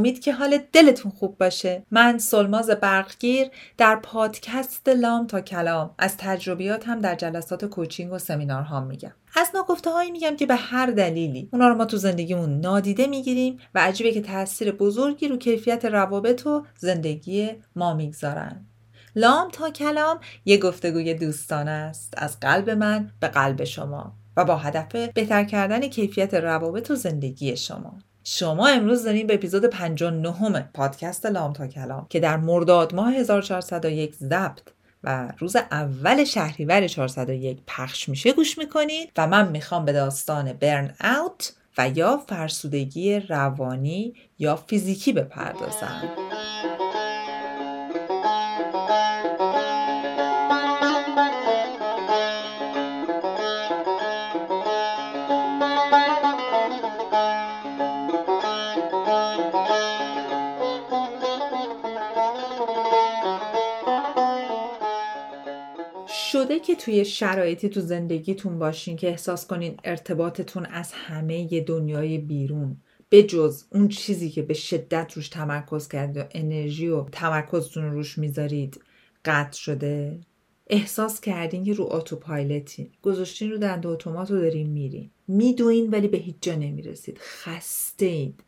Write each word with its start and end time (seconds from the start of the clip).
امید 0.00 0.20
که 0.20 0.32
حال 0.32 0.58
دلتون 0.72 1.12
خوب 1.12 1.38
باشه. 1.38 1.82
من 1.90 2.18
سلماز 2.18 2.70
برقگیر 2.70 3.48
در 3.78 3.96
پادکست 3.96 4.88
لام 4.88 5.26
تا 5.26 5.40
کلام. 5.40 5.94
از 5.98 6.16
تجربیات 6.16 6.88
هم 6.88 6.98
در 6.98 7.14
جلسات 7.14 7.64
کوچینگ 7.64 8.12
و 8.12 8.18
سمینارها 8.18 8.80
میگم. 8.80 9.12
از 9.36 9.48
ناگفته 9.54 9.90
هایی 9.90 10.10
میگم 10.10 10.36
که 10.36 10.46
به 10.46 10.54
هر 10.54 10.86
دلیلی 10.86 11.48
اونا 11.52 11.68
رو 11.68 11.74
ما 11.74 11.84
تو 11.84 11.96
زندگیمون 11.96 12.60
نادیده 12.60 13.06
می‌گیریم 13.06 13.58
و 13.74 13.78
عجیبه 13.78 14.12
که 14.12 14.20
تاثیر 14.20 14.72
بزرگی 14.72 15.28
رو 15.28 15.36
کیفیت 15.36 15.84
روابط 15.84 16.46
و 16.46 16.64
زندگی 16.76 17.50
ما 17.76 17.94
می‌گذارن. 17.94 18.66
لام 19.16 19.48
تا 19.50 19.70
کلام 19.70 20.20
یه 20.44 20.58
گفتگوی 20.58 21.14
دوستانه 21.14 21.70
است. 21.70 22.14
از 22.16 22.40
قلب 22.40 22.70
من 22.70 23.10
به 23.20 23.28
قلب 23.28 23.64
شما 23.64 24.12
و 24.36 24.44
با 24.44 24.56
هدف 24.56 24.92
بهتر 25.14 25.44
کردن 25.44 25.80
کیفیت 25.80 26.34
روابط 26.34 26.90
و 26.90 26.94
زندگی 26.94 27.56
شما. 27.56 27.98
شما 28.32 28.68
امروز 28.68 29.04
دارین 29.04 29.26
به 29.26 29.34
اپیزود 29.34 29.64
59 29.64 30.60
پادکست 30.74 31.26
لام 31.26 31.52
تا 31.52 31.66
کلام 31.66 32.06
که 32.10 32.20
در 32.20 32.36
مرداد 32.36 32.94
ماه 32.94 33.14
1401 33.14 34.14
ضبط 34.14 34.60
و 35.04 35.32
روز 35.38 35.56
اول 35.56 36.24
شهریور 36.24 36.86
401 36.86 37.58
پخش 37.66 38.08
میشه 38.08 38.32
گوش 38.32 38.58
می‌کنید 38.58 39.12
و 39.16 39.26
من 39.26 39.48
می‌خوام 39.48 39.84
به 39.84 39.92
داستان 39.92 40.52
برن 40.52 40.94
اوت 41.00 41.52
و 41.78 41.88
یا 41.88 42.16
فرسودگی 42.28 43.20
روانی 43.20 44.14
یا 44.38 44.56
فیزیکی 44.56 45.12
بپردازم. 45.12 46.02
شده 66.50 66.60
که 66.60 66.74
توی 66.74 67.04
شرایطی 67.04 67.68
تو 67.68 67.80
زندگیتون 67.80 68.58
باشین 68.58 68.96
که 68.96 69.08
احساس 69.08 69.46
کنین 69.46 69.74
ارتباطتون 69.84 70.66
از 70.66 70.92
همه 70.92 71.60
دنیای 71.60 72.18
بیرون 72.18 72.76
به 73.08 73.22
جز 73.22 73.64
اون 73.72 73.88
چیزی 73.88 74.30
که 74.30 74.42
به 74.42 74.54
شدت 74.54 75.12
روش 75.12 75.28
تمرکز 75.28 75.88
کرد 75.88 76.16
و 76.16 76.22
انرژی 76.30 76.88
و 76.88 77.04
تمرکزتون 77.04 77.84
رو 77.84 77.90
روش 77.90 78.18
می‌ذارید 78.18 78.80
قطع 79.24 79.58
شده. 79.58 80.20
احساس 80.66 81.20
کردین 81.20 81.64
که 81.64 81.72
رو 81.72 81.88
اتوپایلتین 81.90 82.90
گذاشتین 83.02 83.50
رو 83.50 83.58
دنده 83.58 83.88
اتومات 83.88 84.30
رو 84.30 84.40
دارین 84.40 84.70
میرین. 84.70 85.10
میدوین 85.28 85.90
ولی 85.90 86.08
به 86.08 86.18
هیچ 86.18 86.36
جا 86.40 86.54
نمی‌رسید. 86.54 87.18
خسته 87.18 88.06
اید 88.06 88.44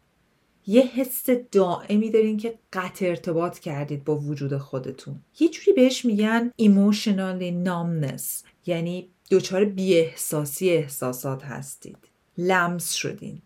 یه 0.66 0.82
حس 0.82 1.30
دائمی 1.52 2.10
دارین 2.10 2.36
که 2.36 2.58
قطع 2.72 3.06
ارتباط 3.06 3.58
کردید 3.58 4.04
با 4.04 4.16
وجود 4.16 4.56
خودتون. 4.56 5.20
یه 5.40 5.48
جوری 5.48 5.72
بهش 5.72 6.04
میگن 6.04 6.50
emotional 6.60 7.66
numbness. 7.66 8.44
یعنی 8.66 9.08
دچار 9.30 9.64
بیاحساسی 9.64 10.70
احساسات 10.70 11.44
هستید. 11.44 11.98
لمس 12.38 12.92
شدین. 12.92 13.42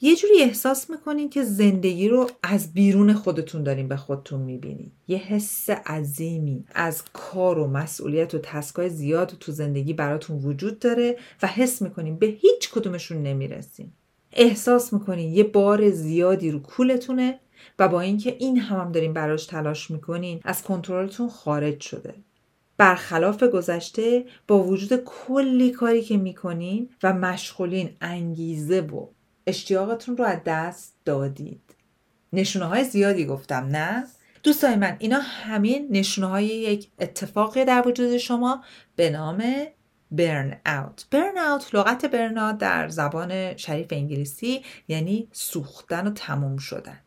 یه 0.00 0.16
جوری 0.16 0.42
احساس 0.42 0.90
می‌کنین 0.90 1.30
که 1.30 1.44
زندگی 1.44 2.08
رو 2.08 2.30
از 2.42 2.72
بیرون 2.72 3.12
خودتون 3.12 3.62
دارین 3.62 3.88
به 3.88 3.96
خودتون 3.96 4.40
می‌بینید 4.40 4.92
یه 5.08 5.18
حس 5.18 5.70
عظیمی 5.70 6.64
از 6.74 7.02
کار 7.12 7.58
و 7.58 7.66
مسئولیت 7.66 8.34
و 8.34 8.38
تسکای 8.38 8.88
زیاد 8.88 9.36
تو 9.40 9.52
زندگی 9.52 9.92
براتون 9.92 10.36
وجود 10.36 10.78
داره 10.78 11.16
و 11.42 11.46
حس 11.46 11.82
می‌کنین 11.82 12.16
به 12.16 12.26
هیچ 12.26 12.70
کدومشون 12.70 13.22
نمی‌رسین. 13.22 13.92
احساس 14.32 14.92
می‌کنین 14.92 15.34
یه 15.34 15.44
بار 15.44 15.90
زیادی 15.90 16.50
رو 16.50 16.58
کولتونه 16.58 17.40
و 17.78 17.88
با 17.88 18.00
اینکه 18.00 18.36
این 18.38 18.58
هم, 18.58 18.80
هم 18.80 18.92
دارین 18.92 19.12
براش 19.12 19.46
تلاش 19.46 19.90
می‌کنین 19.90 20.40
از 20.44 20.62
کنترلتون 20.62 21.28
خارج 21.28 21.80
شده 21.80 22.14
برخلاف 22.76 23.42
گذشته 23.42 24.24
با 24.48 24.62
وجود 24.62 25.04
کلی 25.04 25.70
کاری 25.70 26.02
که 26.02 26.16
می‌کنین 26.16 26.88
و 27.02 27.12
مشغولین 27.12 27.90
انگیزه 28.00 28.80
و 28.80 29.06
اشتیاقتون 29.46 30.16
رو 30.16 30.24
از 30.24 30.38
دست 30.46 30.94
دادید 31.04 31.60
نشونه 32.32 32.64
های 32.64 32.84
زیادی 32.84 33.24
گفتم 33.24 33.68
نه؟ 33.70 34.04
دوستای 34.42 34.76
من 34.76 34.96
اینا 34.98 35.18
همین 35.22 35.88
نشونه 35.90 36.26
های 36.26 36.46
یک 36.46 36.88
اتفاقی 36.98 37.64
در 37.64 37.88
وجود 37.88 38.16
شما 38.16 38.64
به 38.96 39.10
نام 39.10 39.44
برن 40.10 40.60
اوت 40.66 41.06
برن 41.10 41.38
اوت 41.38 41.74
لغت 41.74 42.06
برن 42.06 42.56
در 42.56 42.88
زبان 42.88 43.56
شریف 43.56 43.86
انگلیسی 43.90 44.62
یعنی 44.88 45.28
سوختن 45.32 46.06
و 46.06 46.10
تموم 46.10 46.56
شدن. 46.56 46.98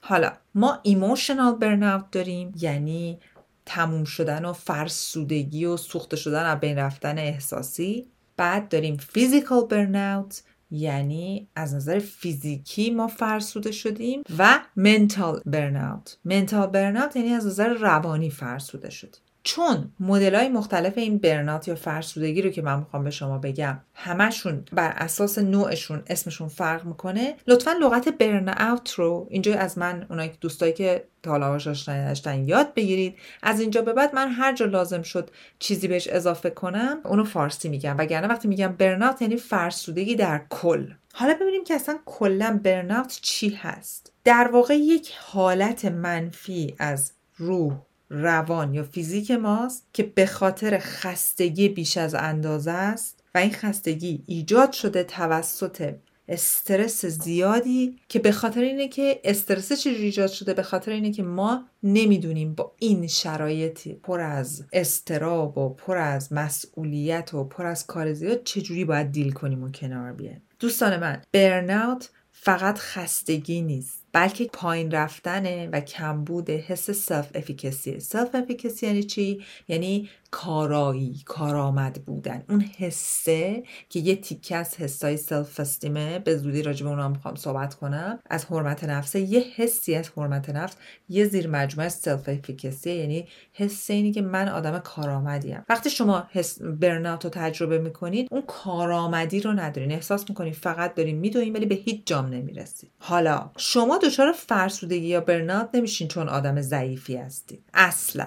حالا 0.00 0.32
ما 0.54 0.78
ایموشنال 0.82 1.54
برن 1.54 1.82
اوت 1.82 2.10
داریم 2.10 2.52
یعنی 2.60 3.18
تموم 3.66 4.04
شدن 4.04 4.44
و 4.44 4.52
فرسودگی 4.52 5.64
و 5.64 5.76
سوخته 5.76 6.16
شدن 6.16 6.52
و 6.52 6.56
بین 6.56 6.78
رفتن 6.78 7.18
احساسی. 7.18 8.08
بعد 8.36 8.68
داریم 8.68 8.96
فیزیکال 8.96 9.66
برن 9.66 9.96
اوت 9.96 10.42
یعنی 10.70 11.48
از 11.56 11.74
نظر 11.74 11.98
فیزیکی 11.98 12.90
ما 12.90 13.06
فرسوده 13.06 13.72
شدیم 13.72 14.22
و 14.38 14.60
منتال 14.76 15.42
برن 15.46 15.76
اوت 15.76 16.18
منتال 16.24 16.66
برن 16.66 16.96
اوت 16.96 17.16
یعنی 17.16 17.32
از 17.32 17.46
نظر 17.46 17.68
روانی 17.68 18.30
فرسوده 18.30 18.90
شدیم. 18.90 19.22
چون 19.44 19.92
مدل 20.00 20.34
های 20.34 20.48
مختلف 20.48 20.98
این 20.98 21.18
برنات 21.18 21.68
یا 21.68 21.74
فرسودگی 21.74 22.42
رو 22.42 22.50
که 22.50 22.62
من 22.62 22.78
می‌خوام 22.78 23.04
به 23.04 23.10
شما 23.10 23.38
بگم 23.38 23.78
همشون 23.94 24.64
بر 24.72 24.90
اساس 24.96 25.38
نوعشون 25.38 26.02
اسمشون 26.06 26.48
فرق 26.48 26.84
می‌کنه. 26.84 27.34
لطفا 27.46 27.72
لغت 27.80 28.08
برن 28.08 28.48
اوت 28.48 28.90
رو 28.90 29.26
اینجا 29.30 29.54
از 29.54 29.78
من 29.78 30.06
اونایی 30.10 30.28
که 30.28 30.36
دوستایی 30.40 30.72
که 30.72 31.04
تا 31.22 31.30
حالا 31.30 31.58
داشتن 31.58 32.44
یاد 32.48 32.74
بگیرید. 32.74 33.16
از 33.42 33.60
اینجا 33.60 33.82
به 33.82 33.92
بعد 33.92 34.14
من 34.14 34.28
هر 34.28 34.52
جا 34.54 34.66
لازم 34.66 35.02
شد 35.02 35.30
چیزی 35.58 35.88
بهش 35.88 36.08
اضافه 36.08 36.50
کنم 36.50 37.00
اونو 37.04 37.24
فارسی 37.24 37.68
میگم. 37.68 37.98
وگرنه 37.98 38.26
وقتی 38.26 38.48
میگم 38.48 38.74
برنات 38.78 39.22
یعنی 39.22 39.36
فرسودگی 39.36 40.16
در 40.16 40.42
کل. 40.50 40.86
حالا 41.14 41.34
ببینیم 41.40 41.64
که 41.64 41.74
اصلا 41.74 41.98
کلا 42.04 42.60
برنات 42.64 43.18
چی 43.22 43.48
هست. 43.48 44.12
در 44.24 44.48
واقع 44.52 44.74
یک 44.74 45.12
حالت 45.20 45.84
منفی 45.84 46.74
از 46.78 47.12
روح 47.36 47.74
روان 48.12 48.74
یا 48.74 48.82
فیزیک 48.82 49.30
ماست 49.30 49.86
که 49.92 50.02
به 50.02 50.26
خاطر 50.26 50.78
خستگی 50.80 51.68
بیش 51.68 51.96
از 51.96 52.14
اندازه 52.14 52.70
است 52.70 53.24
و 53.34 53.38
این 53.38 53.52
خستگی 53.52 54.24
ایجاد 54.26 54.72
شده 54.72 55.04
توسط 55.04 55.94
استرس 56.28 57.06
زیادی 57.06 57.98
که 58.08 58.18
به 58.18 58.32
خاطر 58.32 58.60
اینه 58.60 58.88
که 58.88 59.20
استرس 59.24 59.72
چجوری 59.72 60.04
ایجاد 60.04 60.30
شده؟ 60.30 60.54
به 60.54 60.62
خاطر 60.62 60.92
اینه 60.92 61.10
که 61.10 61.22
ما 61.22 61.64
نمی‌دونیم 61.82 62.54
با 62.54 62.72
این 62.78 63.06
شرایطی 63.06 63.94
پر 63.94 64.20
از 64.20 64.64
استراب 64.72 65.58
و 65.58 65.68
پر 65.68 65.96
از 65.96 66.32
مسئولیت 66.32 67.34
و 67.34 67.44
پر 67.44 67.66
از 67.66 67.86
کار 67.86 68.12
زیاد 68.12 68.44
چجوری 68.44 68.84
باید 68.84 69.12
دیل 69.12 69.32
کنیم 69.32 69.64
و 69.64 69.70
کنار 69.70 70.12
بیایم. 70.12 70.42
دوستان 70.58 70.96
من 70.96 71.22
برناوت 71.32 72.10
فقط 72.32 72.78
خستگی 72.78 73.62
نیست. 73.62 74.01
بلکه 74.12 74.44
پایین 74.52 74.90
رفتنه 74.90 75.68
و 75.72 75.80
کمبود 75.80 76.50
حس 76.50 76.90
self-efficacy 76.90 78.00
self-efficacy 78.00 78.86
یعنی 78.86 79.02
چی؟ 79.02 79.44
یعنی 79.68 80.10
کارایی 80.34 81.22
کارآمد 81.26 82.04
بودن. 82.06 82.42
اون 82.48 82.60
حسه 82.60 83.62
که 83.88 84.00
یه 84.00 84.16
تیکه 84.16 84.56
از 84.56 84.76
حسای 84.76 85.16
self-esteem 85.16 85.60
ه 85.60 86.18
به 86.18 86.36
زودی 86.36 86.62
راجع 86.62 86.84
به 86.84 86.90
اونها 86.90 87.08
می‌خوام 87.08 87.34
صحبت 87.34 87.74
کنم 87.74 88.18
از 88.30 88.44
حرمت 88.44 88.84
نفسه 88.84 89.20
یه 89.20 89.44
حسی 89.56 89.94
از 89.94 90.10
حرمت 90.16 90.50
نفس 90.50 90.76
یه 91.08 91.24
زیر 91.24 91.48
مجموعه 91.48 91.88
self-efficacy 91.88 92.90
یعنی 92.90 93.28
حس 93.52 93.90
اینی 93.90 94.12
که 94.12 94.22
من 94.22 94.48
آدم 94.48 94.78
کارآمدیم. 94.78 95.64
وقتی 95.68 95.90
شما 95.90 96.26
حس 96.30 96.62
burnout 96.62 97.24
رو 97.24 97.30
تجربه 97.30 97.78
می‌کنید 97.78 98.28
اون 98.30 98.42
کارآمدی 98.42 99.40
رو 99.40 99.52
ندارین. 99.52 99.92
احساس 99.92 100.28
می‌کنید 100.28 100.54
فقط 100.54 100.94
دارین 100.94 101.18
میدوین 101.18 101.52
ولی 101.52 101.66
به 101.66 101.74
هیچ 101.74 102.06
جام 102.06 102.26
نمی‌رسید. 102.26 102.90
حالا 102.98 103.50
شما 103.56 103.98
دچار 103.98 104.32
فرسودگی 104.32 105.06
یا 105.06 105.20
burnout 105.20 105.70
نمیشین 105.74 106.08
چون 106.08 106.28
آدم 106.28 106.60
ضعیفی 106.60 107.16
هستید. 107.16 107.64
اصلا. 107.74 108.26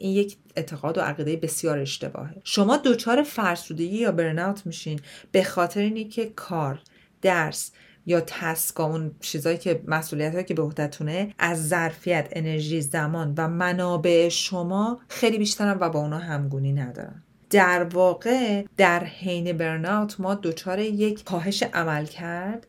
این 0.00 0.12
یک 0.12 0.36
اعتقاد 0.56 0.98
و 0.98 1.00
عقیده 1.00 1.36
بسیار 1.36 1.78
اشتباهه. 1.78 2.40
شما 2.44 2.76
دچار 2.76 3.22
فرسودگی 3.22 3.98
یا 3.98 4.12
burnout 4.12 4.66
میشین 4.66 5.00
به 5.32 5.44
خاطر 5.44 5.80
اینی 5.80 6.04
که 6.04 6.26
کار 6.26 6.80
درس 7.22 7.72
یا 8.06 8.20
task 8.20 8.71
ا 8.71 8.84
اون 8.84 9.10
چیزایی 9.20 9.58
که 9.58 9.82
مسئولیت 9.86 10.46
که 10.46 10.54
به 10.54 10.62
عهدتونه 10.62 11.34
از 11.38 11.68
ظرفیت 11.68 12.28
انرژی 12.32 12.80
زمان 12.80 13.34
و 13.36 13.48
منابع 13.48 14.28
شما 14.28 15.00
خیلی 15.08 15.38
بیشترن 15.38 15.78
و 15.80 15.88
با 15.88 16.00
اونا 16.00 16.18
همگونی 16.18 16.72
ندارن. 16.72 17.22
در 17.50 17.84
واقع 17.84 18.64
در 18.76 19.04
حین 19.04 19.52
burnout 19.52 20.20
ما 20.20 20.34
دچار 20.34 20.78
یک 20.78 21.24
کاهش 21.24 21.62
عمل 21.62 22.06
کرد 22.06 22.66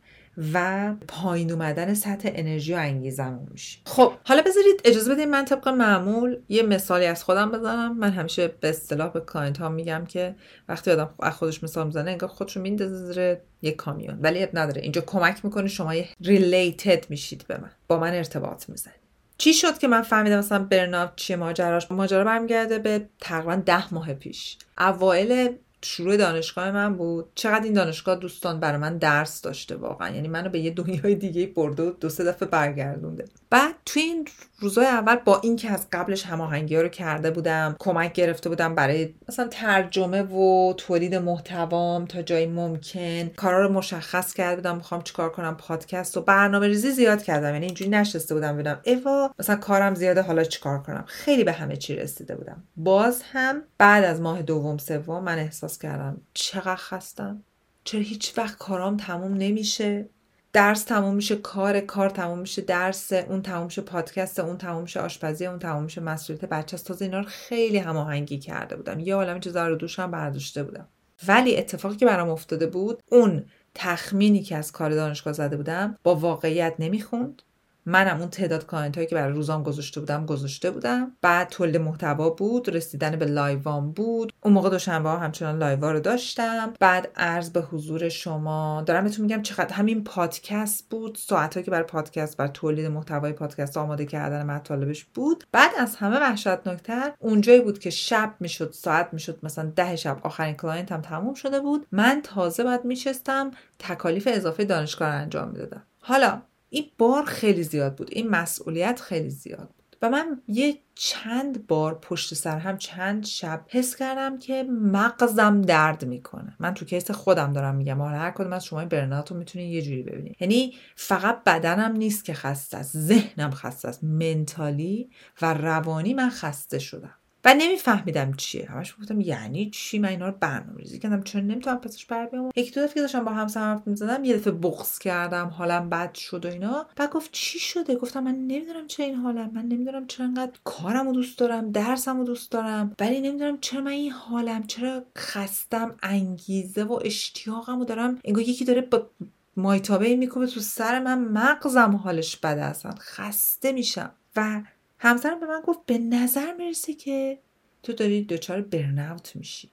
و 0.54 0.94
پایین 1.08 1.52
اومدن 1.52 1.94
سطح 1.94 2.32
انرژی 2.34 2.74
و 2.74 2.78
انگیزمون 2.78 3.48
میشه. 3.52 3.80
خب 3.86 4.14
حالا 4.24 4.42
بذارید 4.42 4.82
اجازه 4.86 5.16
بدید 5.16 5.28
من 5.28 5.46
طبق 5.46 5.68
معمول 5.68 6.38
یه 6.50 6.64
مثالی 6.64 7.06
از 7.06 7.24
خودم 7.24 7.52
بزنم. 7.52 7.98
من 7.98 8.12
همیشه 8.12 8.48
به 8.48 8.70
اصطلاح 8.70 9.10
به 9.14 9.20
client 9.20 9.58
ها 9.58 9.70
میگم 9.70 10.06
که 10.08 10.36
وقتی 10.70 10.92
آدم 10.92 11.10
از 11.20 11.34
خودش 11.34 11.64
مثال 11.64 11.86
می‌زنه 11.88 12.12
انگار 12.12 12.30
خودشو 12.30 12.62
میندازه 12.62 13.14
زیر 13.14 13.38
یک 13.62 13.76
کامیون. 13.76 14.20
ولی 14.22 14.48
نداره. 14.54 14.82
اینجا 14.82 15.02
کمک 15.02 15.46
می‌کنه 15.46 15.68
شما 15.68 15.96
یه 15.96 16.08
ریلیتد 16.22 17.10
میشید 17.10 17.46
به 17.48 17.58
من. 17.58 17.72
با 17.88 18.00
من 18.00 18.14
ارتباط 18.14 18.70
می‌زنید 18.70 19.02
چی 19.38 19.54
شد 19.54 19.78
که 19.78 19.88
من 19.88 20.02
فهمیدم 20.02 20.38
مثلا 20.38 20.64
برناف 20.64 21.12
چیه 21.16 21.36
ماجراش؟ 21.36 21.92
ماجرا 21.92 22.24
برمیگرده 22.24 22.80
به 22.80 23.10
تقریبا 23.20 23.56
ده 23.56 23.94
ماه 23.94 24.14
پیش. 24.14 24.58
اوایل 24.78 25.50
شروع 25.84 26.18
دانشگاه 26.18 26.72
من 26.72 26.98
بود. 26.98 27.32
چقدر 27.36 27.64
این 27.64 27.74
دانشگاه 27.74 28.16
دوستان 28.16 28.60
برای 28.60 28.78
من 28.78 28.98
درس 28.98 29.42
داشته 29.42 29.76
واقعا. 29.76 30.10
یعنی 30.16 30.28
منو 30.28 30.50
به 30.50 30.60
یه 30.60 30.72
دنیای 30.72 31.16
دیگه 31.16 31.48
برده 31.48 31.84
و 31.84 31.92
دو 31.92 32.10
سه 32.10 32.24
دفعه 32.24 32.50
برگردونده. 32.50 33.26
بعد 33.52 33.76
توی 33.86 34.02
این 34.02 34.28
روزای 34.60 34.86
اول 34.86 35.16
با 35.16 35.40
اینکه 35.44 35.72
از 35.72 35.88
قبلش 35.92 36.26
هماهنگی 36.26 36.78
رو 36.78 36.90
کرده 36.90 37.32
بودم 37.32 37.76
کمک 37.80 38.14
گرفته 38.14 38.50
بودم 38.50 38.76
برای 38.76 39.14
مثلا 39.30 39.48
ترجمه 39.48 40.22
و 40.22 40.74
تولید 40.78 41.16
محتوام 41.16 42.06
تا 42.06 42.22
جایی 42.22 42.48
ممکن. 42.48 43.28
کارا 43.28 43.66
رو 43.66 43.74
مشخص 43.74 44.34
کرده 44.34 44.56
بودم 44.56 44.76
می‌خوام 44.76 45.02
چیکار 45.02 45.32
کنم 45.32 45.58
پادکست 45.58 46.18
و 46.18 46.22
برنامه 46.22 46.68
ریزی 46.68 46.92
زیاد 46.92 47.24
کردم. 47.24 47.54
یعنی 47.54 47.66
اینجوری 47.66 47.92
نشسته 47.92 48.34
بودم 48.34 48.54
ببینم 48.54 48.80
ایوا 48.84 49.34
مثلا 49.40 49.56
کارم 49.56 49.96
زیاده 49.96 50.22
حالا 50.22 50.44
چیکار 50.44 50.82
کنم؟ 50.84 51.04
خیلی 51.08 51.44
به 51.44 51.52
همه 51.52 51.78
چی 51.78 51.96
رسیده 51.96 52.36
بودم. 52.36 52.64
باز 52.78 53.22
هم 53.32 53.64
بعد 53.78 54.04
از 54.04 54.22
ماه 54.22 54.42
دوم 54.42 54.78
سوم 54.78 55.24
من 55.24 55.40
احساس 55.40 55.78
کردم 55.78 56.22
چقدر 56.34 56.76
خستم. 56.76 57.44
چرا 57.84 58.02
هیچ 58.02 58.38
وقت 58.38 58.58
کارام 58.58 58.98
تموم 58.98 59.34
نمیشه؟ 59.34 60.10
درس 60.54 60.84
تموم 60.84 61.16
میشه 61.16 61.36
کار 61.36 61.80
کار 61.80 62.10
تموم 62.10 62.40
میشه 62.40 62.62
درس 62.62 63.14
اون 63.14 63.42
تموم 63.42 63.66
میشه 63.66 63.82
پادکست 63.82 64.40
اون 64.40 64.58
تموم 64.58 64.82
میشه 64.82 65.00
آشپزی 65.00 65.46
اون 65.46 65.60
تموم 65.60 65.84
میشه 65.84 66.02
مسئولیت 66.02 66.46
بچه 66.46 66.76
است 66.76 66.86
تازه 66.86 67.06
اینا 67.06 67.20
رو 67.20 67.26
خیلی 67.28 67.78
هماهنگی 67.78 68.40
کرده 68.40 68.76
بودم. 68.76 69.00
یه 69.00 69.16
عالم 69.16 69.40
چیزا 69.40 69.68
رو 69.68 69.76
دوشم 69.76 70.12
برداشته 70.12 70.64
بودم. 70.64 70.88
ولی 71.28 71.58
اتفاقی 71.58 71.96
که 71.96 72.06
برام 72.06 72.30
افتاده 72.30 72.68
بود 72.68 73.04
اون 73.12 73.46
تخمینی 73.76 74.44
که 74.44 74.56
از 74.58 74.72
کار 74.72 74.90
دانشگاه 74.90 75.34
زده 75.34 75.58
بودم 75.58 75.98
با 76.04 76.16
واقعیت 76.16 76.74
نمی‌خوند. 76.80 77.42
منم 77.86 78.20
اون 78.20 78.30
تعداد 78.30 78.66
client 78.66 78.96
هایی 78.96 79.08
که 79.08 79.16
برای 79.16 79.34
روزام 79.34 79.64
گذاشته 79.64 80.00
بودم 80.00 80.26
گذاشته 80.26 80.72
بودم. 80.72 81.12
بعد 81.22 81.50
تولید 81.50 81.78
محتوا 81.78 82.30
بود 82.30 82.70
رسیدن 82.70 83.16
به 83.16 83.26
live 83.26 83.78
ام 83.78 83.92
بود. 83.92 84.34
اون 84.44 84.54
موقع 84.54 84.70
دوشنبه 84.70 85.10
ها 85.10 85.18
همچنان 85.18 85.58
live 85.58 85.85
ا 85.85 85.92
رو 85.92 86.00
داشتم. 86.00 86.74
بعد 86.80 87.10
عرض 87.16 87.50
به 87.50 87.62
حضور 87.62 88.10
شما 88.10 88.84
دارم 88.86 89.04
بهتون 89.04 89.26
میگم 89.26 89.42
چقدر 89.42 89.74
همین 89.74 90.04
پادکست 90.04 90.90
بود. 90.90 91.18
ساعت 91.22 91.64
که 91.64 91.72
برای 91.72 91.84
پادکست 91.84 92.38
برای 92.38 92.52
تولید 92.54 92.86
محتوای 92.86 93.34
پادکست 93.34 93.78
آماده 93.78 94.06
کردن 94.06 94.46
مطالبش 94.46 95.06
بود. 95.06 95.44
بعد 95.52 95.72
از 95.80 95.96
همه 95.96 96.20
وحشتناکتر 96.20 97.12
اونجایی 97.20 97.62
بود 97.62 97.80
که 97.80 97.90
شب 97.90 98.34
می‌شد 98.40 98.72
ساعت 98.74 99.10
می‌شد 99.12 99.40
مثلا 99.44 99.72
ده 99.76 99.96
شب 99.96 100.18
آخرین 100.24 100.56
client 100.56 100.92
هم 100.92 101.02
تموم 101.02 101.34
شده 101.34 101.60
بود. 101.60 101.88
من 101.92 102.22
تازه 102.24 102.64
بعد 102.64 102.86
میشستم 102.86 103.52
تکالیف 103.80 104.28
اضافه 104.32 104.66
دانشگاه 104.66 105.08
انجام 105.08 105.50
می‌دادم. 105.50 105.84
حالا 106.00 106.42
این 106.74 106.86
بار 106.98 107.26
خیلی 107.26 107.64
زیاد 107.64 107.96
بود. 107.96 108.10
این 108.12 108.30
مسئولیت 108.30 109.00
خیلی 109.00 109.30
زیاد 109.30 109.70
بود. 109.70 109.98
و 110.02 110.10
من 110.10 110.42
یه 110.48 110.78
چند 110.96 111.68
بار 111.68 112.00
پشت 112.00 112.34
سر 112.34 112.58
هم 112.58 112.78
چند 112.78 113.26
شب 113.26 113.66
حس 113.68 113.96
کردم 113.96 114.40
که 114.40 114.64
مغزم 114.70 115.62
درد 115.62 116.06
می‌کنه. 116.06 116.56
من 116.60 116.74
تو 116.74 116.86
کیس 116.86 117.12
خودم 117.12 117.54
دارم 117.54 117.76
میگم 117.76 118.02
حالا 118.02 118.18
هر 118.18 118.32
کدوم 118.32 118.54
از 118.54 118.66
شما 118.66 118.86
برنات 118.86 119.32
رو 119.32 119.38
می‌تونید 119.38 119.74
یه 119.74 119.82
جوری 119.82 120.04
ببینید 120.04 120.36
یعنی 120.40 120.74
فقط 120.96 121.44
بدنم 121.44 121.92
نیست 121.92 122.26
که 122.26 122.34
خسته 122.34 122.78
است 122.78 122.98
ذهنم 122.98 123.52
خسته 123.52 123.88
است. 123.88 124.04
منتالی 124.04 125.10
و 125.42 125.54
روانی 125.54 126.14
من 126.14 126.30
خسته 126.30 126.80
شدم. 126.80 127.16
و 127.46 127.54
نمیفهمیدم 127.54 128.34
چیه. 128.34 128.70
همش 128.70 128.96
گفتم 129.00 129.22
یعنی 129.22 129.70
چی؟ 129.70 130.00
من 130.00 130.10
اینا 130.10 130.28
رو 130.28 130.36
برنامه‌ریزی 130.40 131.00
کردم. 131.00 131.24
چون 131.24 131.42
نمی‌تونم 131.48 131.78
پسش 131.78 132.06
بر 132.06 132.26
بیام؟ 132.26 132.50
یک 132.56 132.74
دو 132.74 132.82
دفعه 132.82 132.94
که 132.94 133.02
داشتم 133.02 133.26
با 133.26 133.32
همسرم 133.32 133.64
حرف 133.64 133.88
می‌زدم 133.88 134.24
یه 134.24 134.38
دفعه 134.38 134.54
بغض 134.54 135.00
کردم 135.00 135.48
حالم 135.48 135.90
بد 135.90 136.14
شد 136.14 136.46
و 136.46 136.50
اینا. 136.50 136.86
بعد 136.96 137.12
گفت 137.12 137.30
چی 137.32 137.60
شده؟ 137.60 137.96
گفتم 137.96 138.24
من 138.24 138.36
نمی‌دونم 138.36 138.88
چه 138.88 139.04
این 139.04 139.16
حالم. 139.16 139.52
من 139.54 139.66
نمی‌دونم 139.66 140.08
چرا 140.08 140.26
انقدر 140.26 140.52
کارم 140.64 141.08
رو 141.08 141.14
دوست 141.14 141.40
دارم 141.40 141.72
درسم 141.72 142.18
رو 142.18 142.24
دوست 142.24 142.52
دارم 142.52 142.96
ولی 143.00 143.22
نمی‌دونم 143.22 143.58
چرا 143.62 143.82
من 143.82 143.92
این 143.92 144.12
حالم. 144.12 144.64
چرا 144.64 145.04
خستم 145.18 145.96
انگیزه 146.04 146.84
و 146.84 147.00
اشتیاقم 147.06 147.80
رو 147.80 147.86
دارم. 147.86 148.20
انگار 148.26 148.44
یکی 148.44 148.66
داره 148.66 148.82
با 148.82 149.10
مایتابه 149.58 150.16
می‌کنه 150.16 150.48
تو 150.48 150.60
سر 150.60 151.00
من. 151.00 151.20
مغزم 151.20 151.96
حالش 151.96 152.38
بده 152.38 152.64
اصلا 152.64 152.92
خسته 153.00 153.72
میشم. 153.72 154.12
و 154.36 154.62
همسرم 155.04 155.40
به 155.40 155.46
من 155.46 155.62
گفت 155.62 155.80
به 155.86 155.98
نظر 155.98 156.54
می‌رسه 156.54 156.94
که 156.94 157.40
تو 157.84 157.94
داری 157.94 158.24
دچار 158.24 158.62
برناوت 158.62 159.36
میشی. 159.36 159.70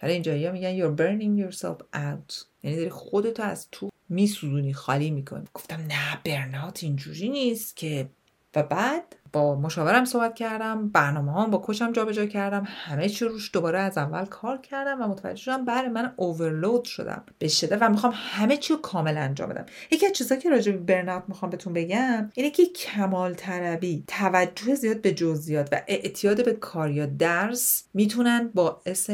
حالا 0.00 0.12
اینجایی 0.12 0.46
ها 0.46 0.52
میگن 0.52 0.78
you're 0.78 0.98
burning 0.98 1.52
yourself 1.52 1.96
out. 1.96 2.44
یعنی 2.62 2.76
داری 2.76 2.90
خودتو 2.90 3.42
از 3.42 3.68
تو 3.72 3.90
میسوزونی 4.08 4.72
خالی 4.72 5.10
می‌کنی. 5.10 5.44
گفتم 5.54 5.80
نه 5.80 6.20
برناوت 6.24 6.84
اینجوری 6.84 7.28
نیست 7.28 7.76
که 7.76 8.08
و 8.56 8.62
بعد 8.62 9.16
با 9.32 9.54
مشاورم 9.54 10.04
صحبت 10.04 10.34
کردم 10.34 10.88
برنامه 10.88 11.32
هم 11.32 11.50
با 11.50 11.58
کوچم 11.58 11.92
جابجا 11.92 12.26
کردم 12.26 12.64
همه 12.66 13.08
چی 13.08 13.24
روش 13.24 13.50
دوباره 13.52 13.78
از 13.78 13.98
اول 13.98 14.24
کار 14.24 14.58
کردم 14.58 15.02
و 15.02 15.08
متوجه 15.08 15.42
شدم 15.42 15.64
بله 15.64 15.88
من 15.88 16.12
اوورلود 16.16 16.84
شدم. 16.84 17.24
به 17.38 17.48
شده 17.48 17.76
و 17.76 17.88
می‌خوام 17.88 18.12
همه 18.16 18.56
چی 18.56 18.72
رو 18.72 18.80
کامل 18.80 19.16
انجام 19.16 19.48
بدم. 19.48 19.66
یکی 19.90 20.06
از 20.06 20.12
چیزایی 20.12 20.40
که 20.40 20.50
راجع 20.50 20.72
به 20.72 20.78
برنات 20.78 21.24
می‌خوام 21.28 21.50
بهتون 21.50 21.72
بگم 21.72 22.30
اینه 22.34 22.50
که 22.50 22.66
کمال 22.66 23.34
طلبی 23.34 24.04
توجه 24.06 24.74
زیاد 24.74 25.00
به 25.00 25.12
جزئیات 25.12 25.68
و 25.72 25.82
اعتیاد 25.86 26.44
به 26.44 26.52
کار 26.52 26.90
یا 26.90 27.06
درس 27.06 27.84
می‌تونن 27.94 28.50
باعث 28.54 29.10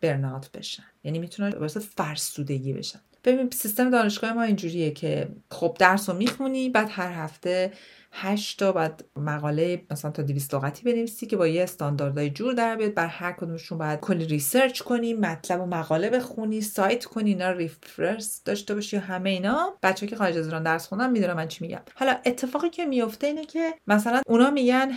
برنات 0.00 0.50
بشن. 0.50 0.84
یعنی 1.04 1.18
می‌تونن 1.18 1.50
باعث 1.50 1.76
فرسودگی 1.76 2.72
بشن. 2.72 3.00
ببین 3.24 3.50
سیستم 3.50 3.90
دانشگاه 3.90 4.32
ما 4.32 4.42
اینجوریه 4.42 4.90
که 4.90 5.28
خب 5.50 5.76
درس 5.78 6.08
رو 6.08 6.16
می‌خونی 6.16 6.70
بعد 6.70 6.88
هر 6.90 7.12
هفته 7.12 7.72
8 8.14 8.58
تا 8.58 8.72
بعد 8.72 9.04
مقاله 9.16 9.82
مثلا 9.90 10.10
تا 10.10 10.22
200 10.22 10.54
لغتی 10.54 10.82
بنویسی 10.82 11.26
که 11.26 11.36
با 11.36 11.46
یه 11.46 11.62
استانداردهای 11.62 12.30
جور 12.30 12.54
در 12.54 12.76
بیاد. 12.76 12.94
بر 12.94 13.06
هر 13.06 13.32
کدومشون 13.32 13.78
باید 13.78 14.00
کلی 14.00 14.24
research 14.24 14.80
کنی 14.80 15.14
مطلب 15.14 15.60
و 15.60 15.66
مقاله 15.66 16.10
بخونی 16.10 16.60
cite 16.60 17.04
کنی 17.04 17.30
اینا 17.30 17.50
reference 17.50 18.42
داشته 18.44 18.74
باشی 18.74 18.96
همه 18.96 19.30
اینا. 19.30 19.78
بچه 19.82 20.06
که 20.06 20.16
خارج 20.16 20.38
از 20.38 20.46
ایران 20.46 20.62
درس 20.62 20.86
خوندن 20.86 21.10
می‌دونم 21.10 21.36
من 21.36 21.48
چی 21.48 21.64
میگم. 21.64 21.80
حالا 21.94 22.16
اتفاقی 22.26 22.70
که 22.70 22.86
میفته 22.86 23.26
اینه 23.26 23.44
که 23.44 23.74
مثلا 23.86 24.22
اونا 24.26 24.50
میگن 24.50 24.92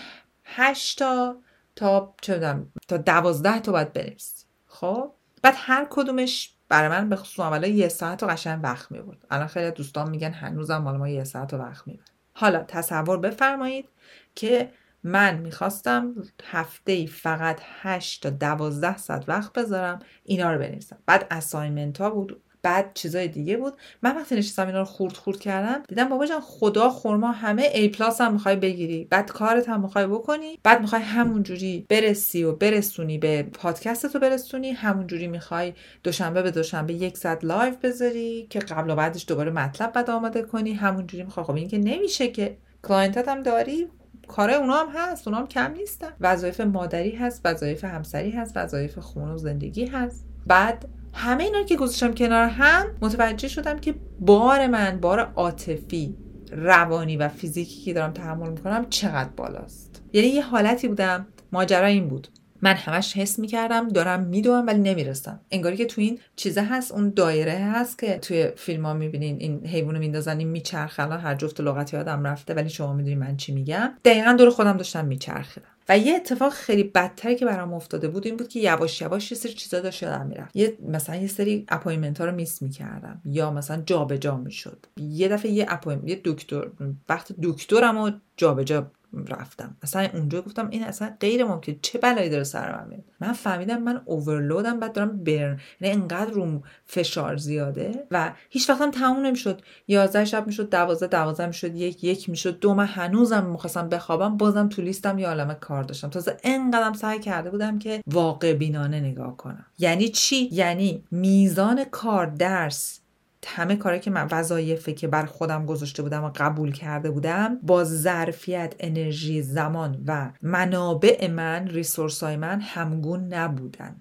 8 0.45 0.99
تا 0.99 1.37
تا 1.75 2.15
چه 2.21 2.55
تا 2.87 2.97
12 2.97 3.59
تا 3.59 3.71
باید 3.71 3.93
بنویسی. 3.93 4.45
خب؟ 4.65 5.11
بعد 5.41 5.53
هر 5.57 5.87
کدومش 5.89 6.55
برای 6.69 6.89
من 6.89 7.09
به 7.09 7.15
خصوص 7.15 7.39
اولا 7.39 7.67
یه 7.67 7.87
ساعت 7.87 8.23
و 8.23 8.27
قشنگ 8.27 8.59
وقت 8.63 8.91
می‌برد. 8.91 9.25
الان 9.31 9.47
خیلی 9.47 9.71
دوستان 9.71 10.09
میگن 10.09 10.31
هنوزم 10.31 10.77
مال 10.77 10.97
ما 10.97 11.09
یه 11.09 11.23
ساعت 11.23 11.53
و 11.53 11.57
وقت 11.57 11.87
می‌برد 11.87 12.11
حالا 12.33 12.63
تصور 12.67 13.17
بفرمایید 13.17 13.89
که 14.35 14.71
من 15.03 15.37
می‌خواستم 15.37 16.15
هفته 16.43 16.91
ای 16.91 17.07
فقط 17.07 17.59
8 17.81 18.23
تا 18.23 18.29
12 18.29 18.97
ساعت 18.97 19.29
وقت 19.29 19.53
بذارم 19.53 19.99
اینا 20.23 20.53
رو 20.53 20.59
بنویسم. 20.59 20.97
بعد 21.05 21.27
assignment 21.31 22.01
ها 22.01 22.09
بود. 22.09 22.41
بعد 22.65 22.91
چیزای 22.93 23.27
دیگه 23.27 23.57
بود. 23.57 23.73
من 24.01 24.15
وقتی 24.15 24.35
نشستم 24.35 24.67
اینا 24.67 24.79
رو 24.79 24.85
خورد 24.85 25.13
خورد 25.13 25.39
کردم 25.39 25.83
دیدم 25.87 26.09
بابا 26.09 26.25
جان 26.25 26.41
خدا 26.41 26.89
خرما 26.89 27.31
همه 27.31 27.71
A 27.73 27.89
plus 27.89 28.21
هم 28.21 28.33
می‌خوای 28.33 28.55
بگیری. 28.55 29.07
بعد 29.09 29.31
کارت 29.31 29.69
هم 29.69 29.81
می‌خوای 29.81 30.07
بکنی. 30.07 30.59
بعد 30.63 30.81
می‌خوای 30.81 31.01
همونجوری 31.01 31.85
برسی 31.89 32.43
و 32.43 32.51
برسونی 32.51 33.17
به 33.17 33.43
پادکست 33.43 34.07
تو 34.07 34.19
برسونی. 34.19 34.71
همونجوری 34.71 35.27
می‌خوای 35.27 35.73
دوشنبه 36.03 36.41
به 36.41 36.51
دوشنبه 36.51 36.93
یک 36.93 37.17
ساعت 37.17 37.45
live 37.45 37.73
بذاری 37.83 38.47
که 38.49 38.59
قبل 38.59 38.89
و 38.89 38.95
بعدش 38.95 39.25
دوباره 39.27 39.51
مطلب 39.51 39.93
باید 39.93 40.09
آماده 40.09 40.41
کنی. 40.41 40.73
همونجوری 40.73 41.23
می‌خوای. 41.23 41.45
خب 41.45 41.55
این 41.55 41.67
که 41.67 41.77
نمیشه 41.77 42.27
که. 42.27 42.57
client 42.83 43.21
ات 43.21 43.27
هم 43.27 43.43
داری. 43.43 43.87
کارای 44.27 44.55
اونا 44.55 44.73
هم 44.73 44.87
هست. 44.95 45.27
اونا 45.27 45.39
هم 45.39 45.47
کم 45.47 45.71
نیستن. 45.71 46.09
وظایف 46.21 46.61
مادری 46.61 47.11
هست 47.11 47.41
وظایف 47.45 47.83
همسری 47.83 48.31
هست 48.31 48.57
وظایف 48.57 48.99
خونه 48.99 49.33
و 49.33 49.37
زندگی 49.37 49.85
هست. 49.85 50.25
بعد 50.47 50.85
همه 51.15 51.43
اینا 51.43 51.63
که 51.63 51.75
گذاشتم 51.75 52.13
کنار 52.13 52.47
هم 52.47 52.85
متوجه 53.01 53.47
شدم 53.47 53.79
که 53.79 53.95
بار 54.19 54.67
من 54.67 54.99
بار 55.01 55.19
عاطفی 55.19 56.15
روانی 56.51 57.17
و 57.17 57.27
فیزیکی 57.27 57.81
که 57.81 57.93
دارم 57.93 58.11
تحمل 58.11 58.49
می‌کنم 58.49 58.85
چقدر 58.89 59.29
بالاست. 59.29 60.01
یعنی 60.13 60.27
یه 60.27 60.43
حالتی 60.43 60.87
بودم 60.87 61.27
ماجرا 61.51 61.87
این 61.87 62.07
بود. 62.07 62.27
من 62.61 62.73
همش 62.73 63.17
حس 63.17 63.39
می‌کردم 63.39 63.87
دارم 63.87 64.23
میدوم 64.23 64.67
ولی 64.67 64.79
نمی‌رسم. 64.79 65.41
انگاری 65.51 65.77
که 65.77 65.85
تو 65.85 66.01
این 66.01 66.19
چیزه 66.35 66.61
هست 66.61 66.91
اون 66.91 67.09
دایره 67.09 67.51
هست 67.51 67.99
که 67.99 68.17
توی 68.17 68.47
فیلم 68.55 68.85
ها 68.85 68.93
می‌بینین 68.93 69.37
این 69.39 69.65
حیوانو 69.65 69.99
میندازن 69.99 70.37
این 70.37 70.47
میچرخه 70.47 71.03
هر 71.03 71.35
جفت 71.35 71.61
لغت 71.61 71.97
یادم 71.97 72.27
رفته 72.27 72.53
ولی 72.53 72.69
شما 72.69 72.93
می‌دونی 72.93 73.15
من 73.15 73.37
چی 73.37 73.53
میگم. 73.53 73.91
دقیقا 74.05 74.31
دور 74.31 74.49
خودم 74.49 74.77
داشتم 74.77 75.05
میچرخیدم. 75.05 75.67
و 75.89 75.97
یه 75.97 76.15
اتفاق 76.15 76.53
خیلی 76.53 76.83
بدتری 76.83 77.35
که 77.35 77.45
برام 77.45 77.73
افتاده 77.73 78.07
بود 78.07 78.25
این 78.25 78.37
بود 78.37 78.47
که 78.47 78.59
یواش 78.59 79.01
یواش 79.01 79.31
یه 79.31 79.37
سری 79.37 79.53
چیزا 79.53 79.79
داشت 79.79 80.03
یادم 80.03 80.27
می‌رفت. 80.27 80.55
یه 80.55 80.77
مثلا 80.87 81.15
یه 81.15 81.27
سری 81.27 81.65
appointment 81.67 82.19
ها 82.19 82.25
رو 82.25 82.31
miss 82.31 82.61
می‌کردم 82.61 83.21
یا 83.25 83.51
مثلا 83.51 83.83
جابجا 83.85 84.37
می‌شد. 84.37 84.85
یه 84.97 85.27
دفعه 85.27 85.51
یه 85.51 85.65
اپایمنت 85.69 86.09
یه 86.09 86.21
دکتر 86.25 86.67
وقت 87.09 87.31
دکترم 87.43 87.97
و 87.97 88.11
جابجا 88.37 88.91
رفتم. 89.23 89.77
اصلا 89.81 90.07
اونجا 90.13 90.41
گفتم 90.41 90.67
این 90.69 90.83
اصلا 90.83 91.15
غیر 91.19 91.43
ممکن. 91.45 91.75
چه 91.81 91.99
بلایی 91.99 92.29
داره 92.29 92.43
سر 92.43 92.75
من 92.77 92.87
میاد؟ 92.87 93.03
من 93.19 93.33
فهمیدم 93.33 93.81
من 93.83 94.01
اوورلودم 94.05 94.79
بعد 94.79 94.93
دارم 94.93 95.23
برن 95.23 95.59
یعنی 95.81 96.01
انقدر 96.01 96.31
روم 96.31 96.63
فشار 96.85 97.37
زیاده 97.37 98.07
و 98.11 98.31
هیچ 98.49 98.69
وقتم 98.69 98.91
تموم 98.91 99.25
نمی‌شد. 99.25 99.61
11 99.87 100.25
شب 100.25 100.47
می‌شد 100.47 100.69
12 100.69 101.07
12 101.07 101.47
می‌شد 101.47 101.75
یک 101.75 102.03
یک 102.03 102.29
می‌شد 102.29 102.59
دو. 102.59 102.73
من 102.73 102.85
هنوزم 102.85 103.45
می‌خواستم 103.45 103.89
بخوابم 103.89 104.37
بازم 104.37 104.69
تو 104.69 104.81
لیستم 104.81 105.19
یه 105.19 105.27
عالمه 105.27 105.53
کار 105.53 105.83
داشتم. 105.83 106.09
تازه 106.09 106.37
انقدرم 106.43 106.93
سعی 106.93 107.19
کرده 107.19 107.49
بودم 107.49 107.79
که 107.79 108.01
واقع 108.07 108.53
بینانه 108.53 108.99
نگاه 108.99 109.37
کنم. 109.37 109.65
یعنی 109.79 110.09
چی؟ 110.09 110.49
یعنی 110.51 111.03
میزان 111.11 111.83
کار 111.83 112.25
درس 112.25 112.99
همه 113.47 113.75
کاری 113.75 113.99
که 113.99 114.11
من 114.11 114.27
وظایفه 114.31 114.93
که 114.93 115.07
بر 115.07 115.25
خودم 115.25 115.65
گذاشته 115.65 116.03
بودم 116.03 116.23
و 116.23 116.31
قبول 116.35 116.71
کرده 116.71 117.11
بودم 117.11 117.59
با 117.63 117.83
ظرفیت 117.83 118.75
انرژی 118.79 119.41
زمان 119.41 120.03
و 120.07 120.31
منابع 120.41 121.27
من 121.27 121.67
resource 121.67 122.23
های 122.23 122.37
من 122.37 122.61
همگون 122.61 123.33
نبودن. 123.33 123.95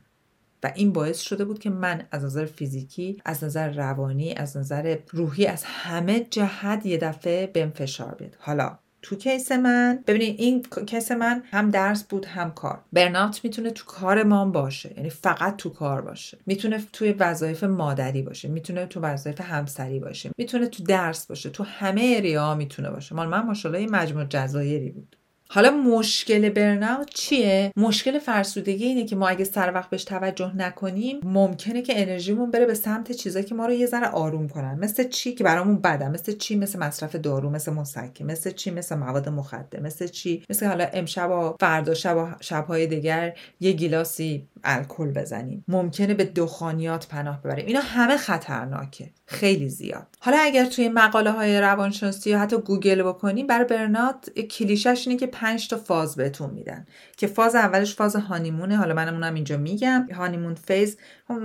و 0.62 0.72
این 0.74 0.92
باعث 0.92 1.20
شده 1.20 1.44
بود 1.44 1.58
که 1.58 1.70
من 1.70 2.02
از 2.10 2.24
نظر 2.24 2.44
فیزیکی 2.44 3.22
از 3.24 3.44
نظر 3.44 3.68
روانی 3.68 4.34
از 4.34 4.56
نظر 4.56 4.96
روحی 5.10 5.46
از 5.46 5.64
همه 5.64 6.20
جهت 6.20 6.86
یه 6.86 6.98
دفعه 6.98 7.46
بهم 7.46 7.70
فشار 7.70 8.14
بیاد. 8.14 8.36
حالا 8.38 8.78
تو 9.04 9.16
case 9.16 9.52
من. 9.52 10.04
ببینید 10.06 10.40
این 10.40 10.62
case 10.62 11.12
من 11.12 11.42
هم 11.50 11.70
درس 11.70 12.04
بود 12.04 12.26
هم 12.26 12.50
کار. 12.50 12.80
burnout 12.92 13.40
می‌تونه 13.44 13.70
تو 13.70 13.84
کار 13.84 14.22
ما 14.22 14.44
باشه. 14.44 14.94
یعنی 14.96 15.10
فقط 15.10 15.56
تو 15.56 15.70
کار 15.70 16.00
باشه. 16.00 16.38
می‌تونه 16.46 16.84
توی 16.92 17.12
وظایف 17.12 17.64
مادری 17.64 18.22
باشه. 18.22 18.48
می‌تونه 18.48 18.86
تو 18.86 19.00
وظایف 19.00 19.40
همسری 19.40 20.00
باشه. 20.00 20.30
می‌تونه 20.38 20.66
تو 20.66 20.82
درس 20.82 21.26
باشه. 21.26 21.50
تو 21.50 21.64
همه 21.64 22.14
area 22.16 22.54
می‌تونه 22.54 22.90
باشه. 22.90 23.14
مال 23.14 23.28
من 23.28 23.40
ماشاءالله 23.40 23.86
مجمع 23.90 24.24
الجزایری 24.24 24.90
بود. 24.90 25.16
حالا 25.54 25.70
مشکل 25.70 26.48
برناوت 26.48 27.10
چیه؟ 27.14 27.72
مشکل 27.76 28.18
فرسودگی 28.18 28.86
اینه 28.86 29.04
که 29.04 29.16
ما 29.16 29.28
اگه 29.28 29.44
سر 29.44 29.72
وقت 29.72 29.90
بهش 29.90 30.04
توجه 30.04 30.56
نکنیم 30.56 31.20
ممکنه 31.22 31.82
که 31.82 32.02
انرژیمون 32.02 32.50
بره 32.50 32.66
به 32.66 32.74
سمت 32.74 33.12
چیزایی 33.12 33.44
که 33.44 33.54
ما 33.54 33.66
رو 33.66 33.72
یه 33.72 33.86
ذره 33.86 34.06
آروم 34.06 34.48
کنن. 34.48 34.78
مثل 34.78 35.08
چی 35.08 35.34
که 35.34 35.44
برامون 35.44 35.80
بده 35.80 36.08
مثل 36.08 36.32
چی 36.32 36.56
مثل 36.56 36.78
مصرف 36.78 37.16
دارو 37.16 37.50
مثل 37.50 37.72
مسکن. 37.72 38.24
مثل 38.24 38.50
چی 38.50 38.70
مثل 38.70 38.96
مواد 38.96 39.28
مخدر. 39.28 39.80
مثل 39.80 40.06
چی 40.06 40.44
مثل 40.50 40.66
حالا 40.66 40.84
امشب 40.92 41.30
و 41.30 41.56
فردا 41.60 41.94
شب 41.94 42.16
و 42.16 42.26
شبهای 42.40 42.86
دیگر 42.86 43.34
یه 43.60 43.72
گیلاسی 43.72 44.48
الکل 44.64 45.12
بزنیم. 45.12 45.64
ممکنه 45.68 46.14
به 46.14 46.24
دخانیات 46.24 47.08
پناه 47.08 47.42
ببریم. 47.42 47.66
اینا 47.66 47.80
همه 47.80 48.16
خطرناکه. 48.16 49.10
خیلی 49.26 49.68
زیاد. 49.68 50.06
حالا 50.20 50.38
اگر 50.40 50.64
توی 50.64 50.88
مقاله 50.88 51.30
های 51.30 51.60
روانشناسی 51.60 52.30
یا 52.30 52.38
حتی 52.38 52.56
گوگل 52.56 53.02
بکنیم 53.02 53.46
برای 53.46 53.64
برنات 53.64 54.30
کلیشش 54.30 55.08
اینه 55.08 55.20
که 55.20 55.26
پنج 55.26 55.68
تا 55.68 55.76
فاز 55.76 56.16
بهتون 56.16 56.50
میدن. 56.50 56.86
که 57.16 57.26
فاز 57.26 57.54
اولش 57.54 57.94
فاز 57.94 58.16
honeymoon 58.16 58.65
ه. 58.65 58.76
حالا 58.76 58.94
منمونم 58.94 59.34
اینجا 59.34 59.56
میگم. 59.56 60.08
honeymoon 60.12 60.54
phase 60.54 60.96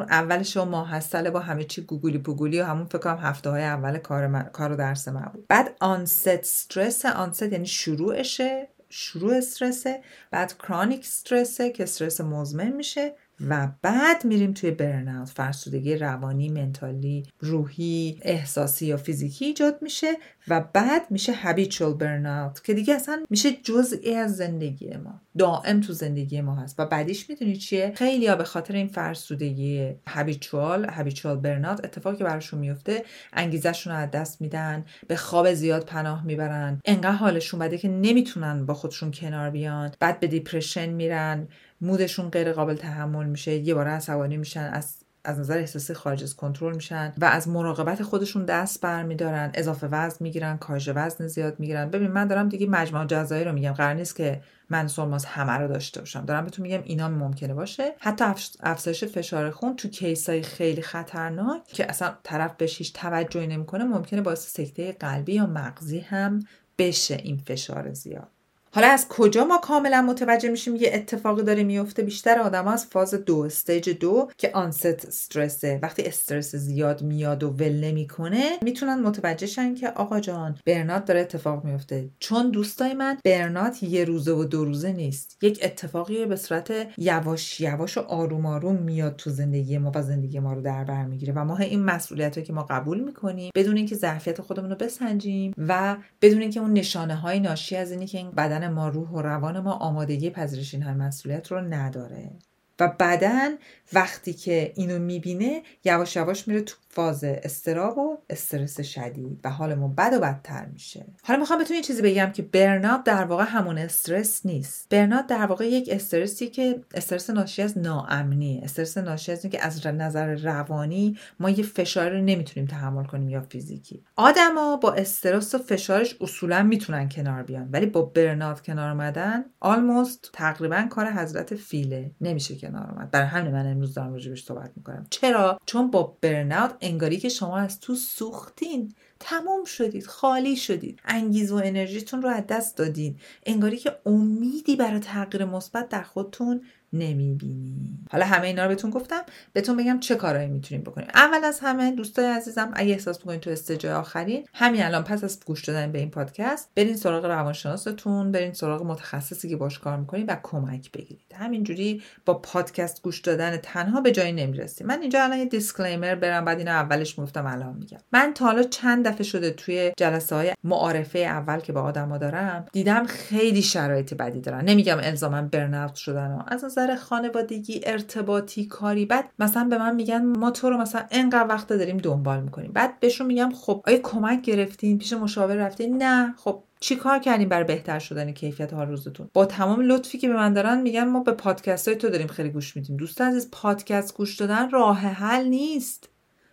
اولش 0.09 0.57
و 0.57 0.65
ماه 0.65 0.87
عسله 0.87 1.29
با 1.29 1.39
همه 1.39 1.63
چی 1.63 1.81
گوگلی 1.81 2.17
پوگولی 2.17 2.62
و 2.62 2.65
همون 2.65 2.86
فکر 2.86 2.98
کنم 2.98 3.17
هفته 3.17 3.50
های 3.50 3.63
اول 3.63 3.98
کار, 3.98 4.43
کار 4.43 4.71
و 4.71 4.75
درس 4.75 5.07
من 5.07 5.31
بود. 5.33 5.48
بعد 5.48 5.75
onset 5.79 6.27
stress. 6.27 7.05
onset 7.05 7.43
یعنی 7.43 7.65
شروعشه. 7.65 8.67
شروع 8.89 9.33
استرسه. 9.33 10.01
بعد 10.31 10.57
chronic 10.57 10.99
stress 10.99 11.59
ه 11.59 11.69
که 11.69 11.83
استرس 11.83 12.21
مزمن 12.21 12.69
میشه. 12.69 13.15
و 13.48 13.72
بعد 13.81 14.25
میریم 14.25 14.53
توی 14.53 14.72
burnout. 14.71 15.29
فرسودگی 15.29 15.96
روانی 15.96 16.50
mental 16.49 17.13
ی 17.13 17.23
روحی 17.39 18.19
احساسی 18.22 18.86
یا 18.86 18.98
فیزیکی 18.98 19.46
ایجاد 19.46 19.81
میشه 19.81 20.08
و 20.48 20.63
بعد 20.74 21.01
میشه 21.10 21.34
habitual 21.33 21.93
burnout 21.93 22.63
که 22.63 22.74
دیگه 22.74 22.93
اصلا 22.93 23.24
میشه 23.29 23.51
جزئی 23.51 24.15
از 24.15 24.38
زندگی 24.38 24.98
ما. 24.98 25.22
دائم 25.38 25.81
تو 25.81 25.93
زندگی 25.93 26.41
ما 26.41 26.55
هست. 26.55 26.79
و 26.79 26.86
بعدیش 26.86 27.29
می‌دونی 27.29 27.55
چیه؟ 27.55 27.93
خیلی 27.96 28.27
ها 28.27 28.36
به 28.36 28.43
خاطر 28.43 28.74
این 28.74 28.88
فرسودگی 28.88 29.93
habitual 30.07 30.85
habitual 30.85 31.38
burnout 31.38 31.85
اتفاقی 31.86 32.17
که 32.17 32.24
براشون 32.24 32.60
میفته 32.60 33.03
انگیزشون 33.34 33.93
رو 33.93 34.00
از 34.00 34.12
دست 34.12 34.41
میدن 34.41 34.86
به 35.08 35.15
خواب 35.15 35.53
زیاد 35.53 35.86
پناه 35.86 36.25
می‌برن 36.25 36.81
انقدر 36.86 37.12
حالشون 37.12 37.60
بده 37.60 37.77
که 37.77 37.88
نمی‌تونن 37.88 38.65
با 38.65 38.74
خودشون 38.74 39.12
کنار 39.12 39.50
بیان 39.50 39.91
بعد 40.00 40.19
به 40.19 40.27
دیپرشن 40.27 40.89
میرن 40.89 41.48
مودشون 41.81 42.29
غیر 42.29 42.51
قابل 42.51 42.75
تحمل 42.75 43.25
میشه 43.25 43.55
یه 43.55 43.74
بار 43.74 43.88
عصبانی 43.88 44.38
میشن 44.38 44.69
از 44.74 44.96
از 45.23 45.39
نظر 45.39 45.57
احساسی 45.57 45.93
خارج 45.93 46.23
از 46.23 46.35
کنترل 46.35 46.75
میشن 46.75 47.13
و 47.17 47.25
از 47.25 47.47
مراقبت 47.47 48.03
خودشون 48.03 48.45
دست 48.45 48.81
برمیدارن 48.81 49.51
اضافه 49.53 49.88
وزن 49.88 50.17
می‌گیرن 50.19 50.57
کاهش 50.57 50.89
وزن 50.95 51.27
زیاد 51.27 51.59
می‌گیرن. 51.59 51.89
ببین 51.89 52.11
من 52.11 52.27
دارم 52.27 52.49
دیگه 52.49 52.67
مجموع 52.67 53.05
جزایی 53.05 53.43
رو 53.43 53.51
میگم. 53.51 53.71
قرار 53.71 53.93
نیست 53.93 54.15
که 54.15 54.41
من 54.69 54.88
سلماس 54.88 55.25
همه 55.25 55.51
رو 55.51 55.67
داشته 55.67 55.99
باشم. 55.99 56.25
دارم 56.25 56.43
بهتون 56.43 56.63
میگم 56.63 56.81
اینا 56.83 57.09
ممکنه 57.09 57.53
باشه. 57.53 57.95
حتی 57.99 58.25
افزایش 58.59 59.03
فشار 59.03 59.49
خون 59.49 59.75
تو 59.75 59.88
کیسای 59.88 60.41
خیلی 60.41 60.81
خطرناک 60.81 61.63
که 61.67 61.89
اصلا 61.89 62.13
طرف 62.23 62.53
بهش 62.57 62.77
هیچ 62.77 62.93
توجهی 62.93 63.47
نمی‌کنه 63.47 63.83
ممکنه 63.83 64.21
باعث 64.21 64.47
سکته 64.47 64.91
قلبی 64.91 65.33
یا 65.33 65.45
مغزی 65.45 65.99
هم 65.99 66.39
بشه 66.77 67.15
این 67.23 67.38
فشار 67.38 67.93
زیاد. 67.93 68.27
حالا 68.71 68.88
از 68.88 69.07
کجا 69.07 69.45
ما 69.45 69.57
کاملا 69.57 70.01
متوجه 70.01 70.49
میشیم 70.49 70.75
یه 70.75 70.91
اتفاقی 70.93 71.43
داره 71.43 71.63
میفته؟ 71.63 72.03
بیشتر 72.03 72.39
آدم 72.39 72.67
از 72.67 72.85
فاز 72.85 73.13
دو 73.13 73.39
استیج 73.39 73.89
دو 73.89 74.29
که 74.38 74.51
آنست 74.53 74.85
استرسه. 74.85 75.79
وقتی 75.83 76.03
استرس 76.03 76.55
زیاد 76.55 77.01
میاد 77.01 77.43
و 77.43 77.49
ول 77.49 77.73
نمی‌کنه 77.83 78.49
می‌تونن 78.61 78.99
متوجه 78.99 79.47
شن 79.47 79.75
که 79.75 79.89
آقا 79.89 80.19
جان 80.19 80.57
برنات 80.65 81.05
داره 81.05 81.19
اتفاق 81.19 81.63
میفته. 81.63 82.09
چون 82.19 82.51
دوستای 82.51 82.93
من 82.93 83.17
برنات 83.25 83.83
یه 83.83 84.05
روزه 84.05 84.31
و 84.31 84.43
دو 84.43 84.65
روزه 84.65 84.91
نیست. 84.91 85.38
یک 85.41 85.59
اتفاقی 85.63 86.25
به 86.25 86.35
صورت 86.35 86.71
یواش 86.97 87.61
یواش 87.61 87.97
و 87.97 88.01
آروم 88.01 88.45
آروم 88.45 88.75
میاد 88.75 89.15
تو 89.15 89.29
زندگی 89.29 89.77
ما 89.77 89.91
و 89.95 90.01
زندگی 90.01 90.39
ما 90.39 90.53
رو 90.53 90.61
در 90.61 90.83
بر 90.83 91.05
می‌گیره 91.05 91.33
و 91.33 91.45
ما 91.45 91.57
این 91.57 91.83
مسئولیت 91.83 92.43
که 92.43 92.53
ما 92.53 92.65
قبول 92.69 92.99
می‌کنیم 92.99 93.51
بدون 93.55 93.77
اینکه 93.77 93.95
ظرفیت 93.95 94.41
خودمون 94.41 94.69
رو 94.69 94.75
بسنجیم 94.75 95.53
و 95.57 95.97
بدون 96.21 96.41
اینکه 96.41 96.59
اون 96.59 96.73
نشانه 96.73 97.15
های 97.15 97.39
ناشی 97.39 97.75
از 97.75 97.91
اینی 97.91 98.07
که 98.07 98.17
این 98.17 98.31
ما 98.67 98.89
روح 98.89 99.09
و 99.09 99.21
روان 99.21 99.59
ما 99.59 99.73
آمادگی 99.73 100.29
پذیرش 100.29 100.73
این 100.73 100.83
همه 100.83 101.05
مسئولیت 101.05 101.51
رو 101.51 101.61
نداره. 101.61 102.31
و 102.79 102.87
بعدا 102.87 103.55
وقتی 103.93 104.33
که 104.33 104.73
اینو 104.75 104.99
می‌بینه 104.99 105.63
یواش 105.85 106.15
یواش 106.15 106.47
میره 106.47 106.61
تو 106.61 106.75
فاز 106.91 107.24
استراب 107.24 107.98
و 107.98 108.17
استرس 108.29 108.81
شدید 108.81 109.39
و 109.43 109.50
حالمون 109.50 109.96
بد 109.96 110.13
و 110.13 110.19
بدتر 110.19 110.65
میشه. 110.65 111.05
حالا 111.24 111.39
می‌خوام 111.39 111.60
بهتون 111.60 111.77
یه 111.77 111.84
چیزی 111.84 112.01
بگم 112.01 112.31
که 112.31 112.41
برنات 112.41 113.03
در 113.03 113.24
واقع 113.24 113.43
همون 113.43 113.77
استرس 113.77 114.46
نیست. 114.46 114.88
برنات 114.89 115.27
در 115.27 115.46
واقع 115.46 115.65
یک 115.65 115.89
استرسی 115.91 116.48
که 116.48 116.81
استرس 116.93 117.29
ناشی 117.29 117.62
از 117.62 117.77
ناامنی 117.77 118.62
استرس 118.63 118.98
ناشی 118.98 119.31
از 119.31 119.46
که 119.46 119.65
از 119.65 119.88
نظر 119.88 120.36
روانی 120.36 121.17
ما 121.39 121.50
یه 121.50 121.63
فشار 121.63 122.10
رو 122.10 122.22
نمی‌تونیم 122.22 122.67
تحمل 122.67 123.03
کنیم 123.03 123.29
یا 123.29 123.41
فیزیکی. 123.41 124.03
آدما 124.15 124.75
با 124.75 124.93
استرس 124.93 125.55
و 125.55 125.58
فشارش 125.58 126.15
اصولا 126.22 126.63
می‌تونن 126.63 127.10
کنار 127.10 127.43
بیان 127.43 127.69
ولی 127.72 127.86
با 127.86 128.01
burnout 128.01 128.61
کنار 128.62 128.91
اومدن 128.91 129.46
almost 129.59 130.29
تقریبا 130.34 130.88
کار 130.89 131.12
حضرت 131.12 131.55
فیله. 131.55 132.12
نمیشه 132.22 132.55
کنار 132.55 132.91
اومد. 132.91 133.12
برای 133.12 133.27
همین 133.27 133.51
من 133.51 133.72
امروز 133.72 133.93
دارم 133.93 134.13
راجبش 134.13 134.43
صحبت 134.43 134.72
می‌کنم. 134.75 135.08
چرا؟ 135.10 135.60
چون 135.65 135.91
با 135.91 136.17
burnout 136.21 136.75
انگاری 136.81 137.17
که 137.17 137.29
شما 137.29 137.57
از 137.57 137.79
تو 137.79 137.95
سوختین. 137.95 138.93
تمام 139.19 139.65
شدید 139.65 140.05
خالی 140.05 140.55
شدید. 140.55 141.00
انگیزه 141.05 141.51
و 141.51 141.55
انرژیتون 141.55 142.21
رو 142.21 142.29
از 142.29 142.48
دست 142.48 142.77
دادین. 142.77 143.15
انگاری 143.45 143.77
که 143.77 143.95
امیدی 144.05 144.75
برای 144.75 145.00
تغییر 145.00 145.45
مثبت 145.45 145.89
در 145.89 146.03
خودتون 146.03 146.62
نمی‌بینی. 146.93 148.00
حالا 148.12 148.25
همه 148.25 148.48
اینا 148.48 148.63
رو 148.63 148.69
بهتون 148.69 148.91
گفتم 148.91 149.22
بهتون 149.53 149.77
بگم 149.77 150.00
چه 150.00 150.15
کارهایی 150.15 150.48
می‌تونیم 150.48 150.84
بکنیم. 150.84 151.08
اول 151.15 151.46
از 151.46 151.60
همه 151.60 151.91
دوستای 151.91 152.25
عزیزم 152.25 152.72
اگه 152.74 152.93
احساس 152.93 153.19
می‌کنید 153.19 153.39
تو 153.39 153.50
stage 153.49 153.85
آخرین 153.86 154.46
همین 154.53 154.84
الان 154.84 155.03
پس 155.03 155.24
از 155.24 155.39
گوش 155.46 155.65
دادن 155.65 155.91
به 155.91 156.00
این 156.00 156.10
پادکست 156.10 156.69
برین 156.75 156.96
سراغ 156.96 157.25
روانشناستون 157.25 158.31
برین 158.31 158.53
سراغ 158.53 158.84
متخصصی 158.84 159.50
که 159.50 159.55
باش 159.55 159.79
کار 159.79 159.98
می‌کنید 159.98 160.29
و 160.29 160.38
کمک 160.43 160.91
بگیرید. 160.91 161.36
همینجوری 161.36 162.01
با 162.25 162.34
پادکست 162.34 163.01
گوش 163.01 163.19
دادن 163.19 163.58
تنها 163.58 164.01
به 164.01 164.12
جایی 164.12 164.31
نمی‌رسیم. 164.31 164.88
من 164.88 165.01
اینجا 165.01 165.24
الان 165.24 165.38
یه 165.38 165.46
disclaimer 165.45 166.15
بدم 166.15 166.45
بعد 166.46 166.58
اینو 166.58 166.72
اولش 166.72 167.19
می‌گفتم 167.19 167.46
الان 167.46 167.75
میگم. 167.75 168.00
من 168.12 168.34
تا 168.34 168.46
حالا 168.46 168.63
چند 168.63 169.08
دفعه 169.08 169.24
شده 169.24 169.51
توی 169.51 169.91
جلسه 169.98 170.36
های 170.36 170.53
معارفه 170.63 171.19
اول 171.19 171.60
که 171.60 171.74
با 171.74 171.81
آدما 171.81 172.17
دارم 172.17 172.65
دیدم 172.72 173.05
خیلی 173.05 173.62
شرایط 173.62 174.13
بدی 174.13 174.41
دارن. 174.41 174.65
نمیگم 174.65 174.98
الزاما 175.01 175.41
برناوت 175.41 175.96
شدن 175.96 176.31
و 176.31 176.43
از 176.48 176.63
نظر 176.79 176.95
خانوادگی 176.95 177.81
ارتباطی 177.83 178.65
کاری. 178.65 179.05
بعد 179.05 179.29
مثلا 179.39 179.63
به 179.63 179.77
من 179.77 179.95
میگن 179.95 180.25
ما 180.25 180.51
تو 180.51 180.69
رو 180.69 180.77
مثلا 180.77 181.05
انقدر 181.12 181.48
وقت 181.50 181.67
داریم 181.67 181.98
دنبال 181.98 182.43
می‌کنیم. 182.43 182.71
بعد 182.71 183.00
بهشون 183.00 183.27
میگم 183.27 183.51
خب 183.53 183.83
آیا 183.88 183.98
کمک 183.98 184.41
گرفتین؟ 184.41 184.98
پیش 184.98 185.13
مشاور 185.13 185.55
رفتین؟ 185.55 186.03
نه. 186.03 186.33
خب 186.38 186.63
چی 186.79 186.95
کار 186.95 187.19
کردیم 187.19 187.50
برای 187.50 187.63
بهتر 187.63 188.00
شدن 188.00 188.31
کیفیت 188.31 188.74
حال 188.74 188.88
روزتون؟ 188.88 189.29
با 189.33 189.45
تمام 189.45 189.81
لطفی 189.81 190.17
که 190.17 190.27
به 190.27 190.33
من 190.33 190.53
دارن 190.53 190.81
میگن 190.81 191.03
ما 191.07 191.19
به 191.19 191.31
پادکست 191.31 191.88
های 191.88 191.98
تو 191.98 192.09
داریم 192.09 192.27
خیلی 192.27 192.50
گوش 192.50 192.75
میدیم. 192.75 192.98
دوست 192.98 193.21
عزیز 193.21 193.51
پادکست 193.51 194.17
گوش 194.17 194.36
دادن 194.36 194.69
راه 194.69 195.00
حل 195.00 195.45
نیست. 195.48 196.09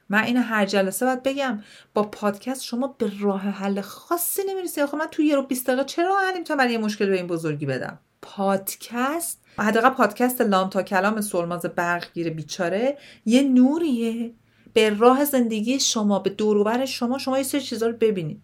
من 0.09 0.25
اینو 0.25 0.41
هر 0.41 0.67
جلسه 0.67 1.07
باید 1.07 1.23
بگم. 1.23 1.63
با 1.95 2.03
پادکست 2.03 2.63
شما 2.63 2.97
به 2.99 3.13
راه 3.21 3.41
حل 3.41 3.81
خاصی 3.81 4.43
نمی‌رسی. 4.49 4.81
آخه 4.81 4.97
من 4.97 5.07
تو 5.11 5.23
یه 5.23 5.37
رو 5.37 5.43
20 5.43 5.67
دقیقه 5.67 5.85
چرا 5.85 6.19
حلیم 6.19 6.45
تا 6.45 6.57
برای 6.57 6.73
یه 6.73 6.79
مشکل 6.79 7.07
به 7.07 7.17
این 7.17 7.27
بزرگی 7.27 7.67
بدم؟ 7.67 7.99
پادکست 8.23 9.46
حداقل 9.59 9.91
پادکست 9.91 10.41
لام 10.41 10.71
تا 10.71 10.83
کلام 10.83 11.21
سلماز 11.21 11.63
برقگیر 11.63 12.31
بیچاره 12.31 12.99
یه 13.27 13.43
نوریه. 13.43 14.33
به 14.73 14.91
راه 14.91 15.25
زندگی 15.25 15.81
شما 15.81 16.19
به 16.19 16.31
دوروبر 16.31 16.85
شما 16.85 17.19
شما 17.19 17.39
یه 17.39 17.45
سری 17.45 17.61
چیزا 17.61 17.87
رو 17.87 17.97
ببینید. 18.01 18.43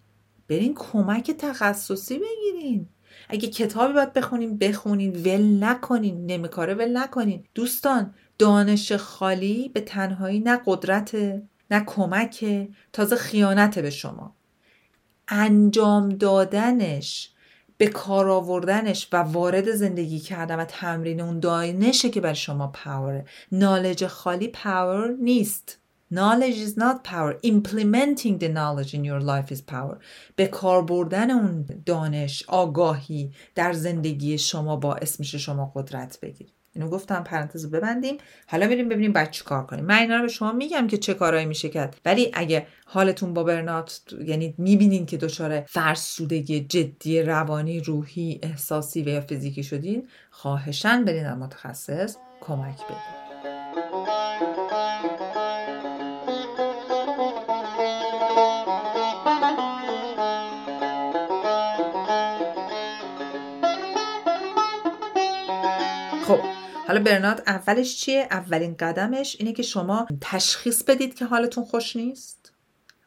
برین 0.48 0.74
کمک 0.74 1.30
تخصصی 1.30 2.18
بگیرین. 2.18 2.88
اگه 3.28 3.48
کتابی 3.48 3.92
باید 3.92 4.12
بخونین 4.12 4.58
بخونین. 4.58 5.12
ول 5.12 5.64
نکنین. 5.64 6.26
نمیکاره 6.26 6.74
ول 6.74 6.96
نکنین. 6.96 7.44
دوستان 7.54 8.14
دانش 8.38 8.92
خالی 8.92 9.68
به 9.68 9.80
تنهایی 9.80 10.40
نه 10.40 10.60
قدرت 10.66 11.14
نه 11.70 11.84
کمک 11.86 12.68
تازه 12.92 13.16
خیانت 13.16 13.78
به 13.78 13.90
شما. 13.90 14.34
انجام 15.28 16.08
دادنش 16.08 17.31
به 17.82 17.88
کار 17.88 18.28
آوردنش 18.30 19.08
و 19.12 19.16
وارد 19.16 19.70
زندگی 19.70 20.20
کردن 20.20 20.60
و 20.60 20.64
تمرین 20.64 21.20
اون 21.20 21.40
دانشه 21.40 22.10
که 22.10 22.20
بر 22.20 22.32
شما 22.32 22.66
پاوره 22.66 23.24
نالج 23.52 24.06
خالی 24.06 24.48
پاور 24.48 25.16
نیست 25.20 25.78
Knowledge 26.14 26.58
is 26.68 26.76
not 26.76 27.04
power. 27.04 27.32
Implementing 27.42 28.38
the 28.38 28.48
knowledge 28.48 28.92
in 28.94 29.04
your 29.04 29.20
life 29.20 29.52
is 29.54 29.60
power. 29.60 29.96
به 30.36 30.46
کار 30.46 30.82
بردن 30.82 31.30
اون 31.30 31.66
دانش، 31.86 32.44
آگاهی 32.48 33.32
در 33.54 33.72
زندگی 33.72 34.38
شما 34.38 34.76
باعث 34.76 35.20
میشه 35.20 35.38
شما 35.38 35.72
قدرت 35.74 36.18
بگیرید. 36.20 36.61
اینو 36.74 36.88
گفتم 36.88 37.22
پرانتز 37.24 37.70
ببندیم. 37.70 38.18
حالا 38.46 38.66
بریم 38.66 38.88
ببینیم 38.88 39.12
بعد 39.12 39.30
چی 39.30 39.44
کار 39.44 39.66
کنیم. 39.66 39.84
من 39.84 39.98
اینا 39.98 40.16
رو 40.16 40.22
به 40.22 40.28
شما 40.28 40.52
میگم 40.52 40.86
که 40.86 40.98
چه 40.98 41.14
کارهایی 41.14 41.46
میشه 41.46 41.68
کرد. 41.68 41.96
ولی 42.04 42.30
اگه 42.34 42.66
حالتون 42.86 43.34
با 43.34 43.44
برنات 43.44 44.00
یعنی 44.24 44.54
می‌بینین 44.58 45.06
که 45.06 45.16
دچار 45.16 45.60
فرسودگی 45.60 46.60
جدی 46.60 47.22
روانی 47.22 47.80
روحی 47.80 48.40
احساسی 48.42 49.02
و 49.02 49.08
یا 49.08 49.20
فیزیکی 49.20 49.62
شدین 49.62 50.08
خواهشن 50.30 51.04
برین 51.04 51.22
در 51.22 51.34
متخصص 51.34 52.16
کمک 52.40 52.76
بگیرید 52.76 53.31
حالا 66.92 67.04
برنارد 67.04 67.42
اولش 67.46 67.96
چیه؟ 67.96 68.28
اولین 68.30 68.76
قدمش 68.76 69.36
اینه 69.38 69.52
که 69.52 69.62
شما 69.62 70.06
تشخیص 70.20 70.82
بدید 70.82 71.14
که 71.14 71.24
حالتون 71.24 71.64
خوش 71.64 71.96
نیست 71.96 72.52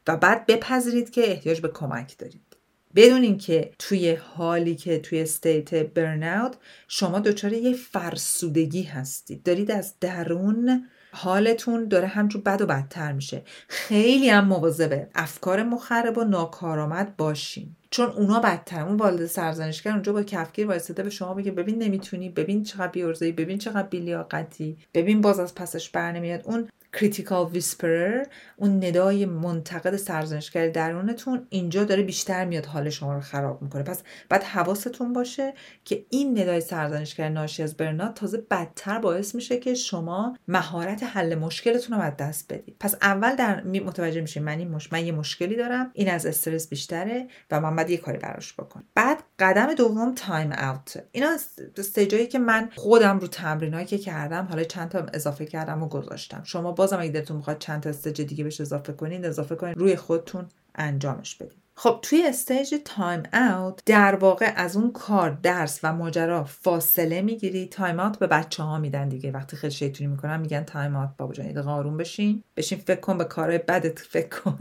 و 0.07 0.17
بعد 0.17 0.45
بپذیرید 0.45 1.09
که 1.09 1.31
احتیاج 1.31 1.61
به 1.61 1.67
کمک 1.67 2.17
دارید 2.17 2.57
بدونین 2.95 3.37
که 3.37 3.71
توی 3.79 4.11
حالی 4.15 4.75
که 4.75 4.99
توی 4.99 5.21
استیت 5.21 5.73
برناوت 5.73 6.57
شما 6.87 7.19
دچار 7.19 7.53
یه 7.53 7.73
فرسودگی 7.73 8.83
هستید 8.83 9.43
دارید 9.43 9.71
از 9.71 9.93
درون 9.99 10.89
حالتون 11.15 11.87
داره 11.87 12.07
همچون 12.07 12.41
بد 12.41 12.61
و 12.61 12.65
بدتر 12.65 13.11
میشه. 13.11 13.41
خیلی 13.67 14.29
هم 14.29 14.45
مواظبه. 14.45 15.07
افکار 15.15 15.63
مخرب 15.63 16.17
و 16.17 16.23
ناکارآمد 16.23 17.17
باشین. 17.17 17.75
چون 17.89 18.09
اونا 18.09 18.39
بدتر. 18.39 18.85
اون 18.87 18.97
والد 18.97 19.25
سرزنشگر 19.25 19.91
اونجا 19.91 20.13
با 20.13 20.23
کفگیر 20.23 20.67
وایساده 20.67 21.03
به 21.03 21.09
شما 21.09 21.33
بگه 21.33 21.51
ببین 21.51 21.83
نمی‌تونی. 21.83 22.29
ببین 22.29 22.63
چقدر 22.63 22.87
بیورزهی 22.87 23.31
ببین 23.31 23.57
چقدر 23.57 23.87
بیلیاقتی. 23.87 24.77
ببین 24.93 25.21
باز 25.21 25.39
از 25.39 25.55
پسش 25.55 25.89
بر 25.89 26.11
نمیاد. 26.11 26.41
اون 26.43 26.67
critical 26.95 27.45
whisperer 27.45 28.25
اون 28.57 28.85
ندای 28.85 29.25
منتقد 29.25 29.95
سرزنشگر 29.95 30.67
درونتون 30.67 31.47
اینجا 31.49 31.83
داره 31.83 32.03
بیشتر 32.03 32.45
میاد 32.45 32.65
حال 32.65 32.89
شما 32.89 33.13
رو 33.13 33.21
خراب 33.21 33.61
می‌کنه. 33.61 33.83
پس 33.83 34.03
باید 34.29 34.43
حواستون 34.43 35.13
باشه 35.13 35.53
که 35.85 36.05
این 36.09 36.39
ندای 36.39 36.61
سرزنشگر 36.61 37.29
ناشی 37.29 37.63
از 37.63 37.77
burnout 37.77 38.13
تازه 38.13 38.37
بدتر 38.37 38.99
باعث 38.99 39.35
میشه 39.35 39.57
که 39.57 39.73
شما 39.73 40.37
مهارت 40.47 41.03
حل 41.03 41.35
مشکلتون 41.35 41.97
رو 41.97 42.03
از 42.03 42.17
دست 42.17 42.53
بدید. 42.53 42.75
پس 42.79 42.95
اول 43.01 43.35
در 43.35 43.63
متوجه 43.63 44.21
میشین 44.21 44.43
من 44.43 44.59
این 44.59 44.71
مش... 44.71 44.93
من 44.93 45.05
یه 45.05 45.11
مشکلی 45.11 45.55
دارم 45.55 45.91
این 45.93 46.09
از 46.09 46.25
استرس 46.25 46.69
بیشتره 46.69 47.27
و 47.51 47.61
من 47.61 47.75
باید 47.75 47.89
یه 47.89 47.97
کاری 47.97 48.17
براش 48.17 48.53
بکنم. 48.53 48.83
بعد 48.95 49.23
قدم 49.39 49.73
دوم 49.73 50.13
time 50.15 50.51
out. 50.51 51.03
اینا 51.11 51.37
stage 51.77 52.13
ایی 52.13 52.27
که 52.27 52.39
من 52.39 52.69
خودم 52.75 53.19
رو 53.19 53.27
تمرینایی 53.27 53.85
که 53.85 53.97
کردم 53.97 54.47
حالا 54.49 54.63
چند 54.63 54.89
تا 54.89 55.05
اضافه 55.13 55.45
کردم 55.45 55.83
و 55.83 55.87
گذاشتم. 55.87 56.41
شما 56.43 56.71
بازم 56.85 56.99
اگه 56.99 57.11
دلتون 57.11 57.37
می‌خواد 57.37 57.59
چند 57.59 57.83
تا 57.83 57.89
stage 57.89 58.21
دیگه 58.21 58.43
بهش 58.43 58.61
اضافه 58.61 58.93
کنین 58.93 59.25
اضافه 59.25 59.55
کنین 59.55 59.75
روی 59.75 59.95
خودتون 59.95 60.45
انجامش 60.75 61.35
بدین. 61.35 61.57
خب 61.77 61.99
توی 62.01 62.27
stage 62.27 62.75
time 62.85 63.23
out 63.33 63.81
در 63.85 64.15
واقع 64.15 64.53
از 64.55 64.77
اون 64.77 64.91
کار 64.91 65.29
درس 65.29 65.79
و 65.83 65.93
ماجرا 65.93 66.43
فاصله 66.43 67.21
می‌گیری. 67.21 67.67
time 67.67 67.99
out 67.99 68.19
به 68.19 68.27
بچه 68.27 68.63
ها 68.63 68.79
میدن 68.79 69.09
دیگه. 69.09 69.31
وقتی 69.31 69.57
خیلی 69.57 69.73
شیطونی 69.73 70.09
می‌کنن 70.09 70.39
میگن 70.39 70.63
time 70.63 70.95
out 70.95 71.09
بابا 71.17 71.33
جان 71.33 71.57
آروم 71.57 71.97
بشین. 71.97 72.43
بشین 72.57 72.77
فکر 72.77 72.99
کن 72.99 73.17
به 73.17 73.23
کارهای 73.23 73.57
بدت 73.57 73.99
فکر 73.99 74.27
کن. 74.27 74.57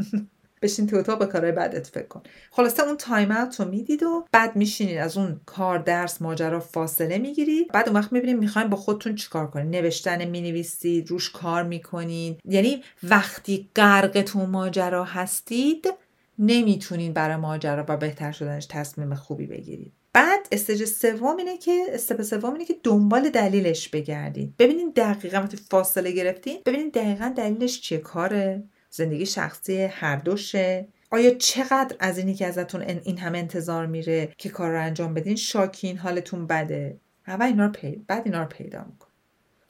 بشین 0.65 0.87
تو 0.87 0.97
اتاق 0.97 1.19
به 1.19 1.27
کارهای 1.27 1.53
بدت 1.53 1.87
فکر 1.87 2.07
کن. 2.07 2.23
خلاصه 2.51 2.83
اون 2.83 2.97
time 2.97 3.31
out 3.31 3.61
رو 3.61 3.69
می‌دید 3.69 4.03
و 4.03 4.25
بعد 4.33 4.57
میشینید. 4.57 4.99
از 4.99 5.17
اون 5.17 5.41
کار 5.47 5.79
درس 5.79 6.23
ماجرا 6.23 6.61
فاصله 6.61 7.19
می‌گیرید. 7.19 7.69
بعد 7.69 7.89
اون 7.89 7.97
وقت 7.97 8.13
می‌بینید 8.13 8.39
می‌خواین 8.39 8.69
با 8.69 8.77
خودتون 8.77 9.15
چیکار 9.15 9.51
کنید. 9.51 9.77
نوشتن 9.77 10.25
می‌نویسید 10.25 11.11
روش 11.11 11.31
کار 11.31 11.63
می‌کنید. 11.63 12.41
یعنی 12.45 12.83
وقتی 13.03 13.69
غرق 13.77 14.23
تو 14.23 14.47
ماجرا 14.47 15.05
هستید 15.05 15.87
نمی‌تونین 16.39 17.13
برای 17.13 17.37
ماجرا 17.37 17.85
و 17.89 17.97
بهتر 17.97 18.33
شدنش 18.33 18.67
تصمیم 18.71 19.15
خوبی 19.15 19.47
بگیرید. 19.47 19.93
بعد 20.13 20.49
استج 20.53 20.85
سوم 20.85 21.37
اینه 21.37 21.59
که 21.59 21.85
استپ 21.89 22.23
سوم 22.23 22.53
اینه 22.53 22.65
که 22.65 22.77
دنبال 22.83 23.29
دلیلش 23.29 23.89
بگردید. 23.89 24.55
ببینید 24.59 24.95
دقیقا 24.95 25.39
وقتی 25.39 25.57
فاصله 25.57 26.11
گرفتین 26.11 26.59
ببینید 26.67 26.93
دقیقا 26.93 27.33
دلیلش 27.37 27.81
چیه. 27.81 27.99
کاره؟ 27.99 28.63
زندگی 28.95 29.27
شخصی 29.27 29.83
هر 29.83 30.17
دوشه. 30.17 30.89
آیا 31.11 31.35
چقدر 31.35 31.97
از 32.01 32.19
اینی 32.19 32.35
که 32.35 32.47
ازتون 32.47 32.81
این 32.81 33.19
همه 33.19 33.39
انتظار 33.39 33.87
میره 33.87 34.33
که 34.39 34.49
کار 34.49 34.71
رو 34.71 34.83
انجام 34.83 35.15
بدین؟ 35.15 35.37
شاکین 35.37 35.99
حالتون 35.99 36.47
بده. 36.47 36.97
اول 37.27 37.47
اینا 37.47 37.67
رو 37.67 37.73
پیدا 37.73 38.03
بعد 38.07 38.23
اینا 38.25 38.43
رو 38.43 38.49
پیدا 38.49 38.85
میکن 38.85 39.09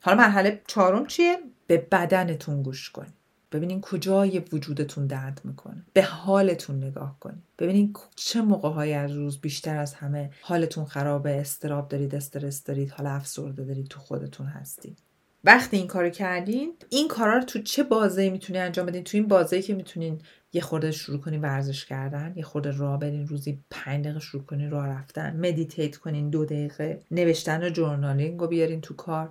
حالا 0.00 0.16
مرحله 0.16 0.62
چهارم 0.66 1.06
چیه؟ 1.06 1.36
به 1.66 1.76
بدنتون 1.78 2.62
گوش 2.62 2.90
کنید 2.90 3.14
ببینین 3.52 3.80
کجای 3.80 4.38
وجودتون 4.38 5.06
درد 5.06 5.40
می‌کنه. 5.44 5.84
به 5.92 6.02
حالتون 6.02 6.84
نگاه 6.84 7.16
کنید 7.20 7.42
ببینین 7.58 7.94
چه 8.16 8.42
موقع 8.42 9.02
از 9.04 9.12
روز 9.12 9.40
بیشتر 9.40 9.76
از 9.76 9.94
همه 9.94 10.30
حالتون 10.40 10.84
خرابه 10.84 11.40
اضطراب 11.40 11.88
دارید 11.88 12.14
استرس 12.14 12.64
دارید 12.64 12.90
حالا 12.90 13.10
افسردگی 13.10 13.64
دارید 13.64 13.86
تو 13.86 14.00
خودتون 14.00 14.46
هستید. 14.46 14.98
وقتی 15.44 15.76
این 15.76 15.86
کارو 15.86 16.10
کردین 16.10 16.72
این 16.90 17.08
کارا 17.08 17.36
رو 17.38 17.44
تو 17.44 17.62
چه 17.62 17.82
بازه 17.82 18.30
می‌تونی 18.30 18.58
انجام 18.58 18.86
بدین؟ 18.86 19.04
تو 19.04 19.16
این 19.16 19.28
بازه 19.28 19.62
که 19.62 19.74
می‌تونین 19.74 20.20
یه 20.52 20.60
خورده 20.60 20.92
شروع 20.92 21.20
کنین 21.20 21.40
ورزش 21.40 21.84
کردن 21.84 22.32
یه 22.36 22.42
خورده 22.42 22.70
راه 22.70 22.98
برین 23.00 23.26
روزی 23.26 23.58
پنج 23.70 24.04
دقیقه 24.04 24.20
شروع 24.20 24.42
کنین 24.42 24.70
راه 24.70 24.86
رفتن 24.86 25.36
meditate 25.36 25.96
کنین 25.96 26.30
دو 26.30 26.44
دقیقه 26.44 27.00
نوشتن 27.10 27.62
و 27.62 27.68
journaling 27.68 28.40
رو 28.40 28.46
بیارین 28.46 28.80
تو 28.80 28.94
کار. 28.94 29.30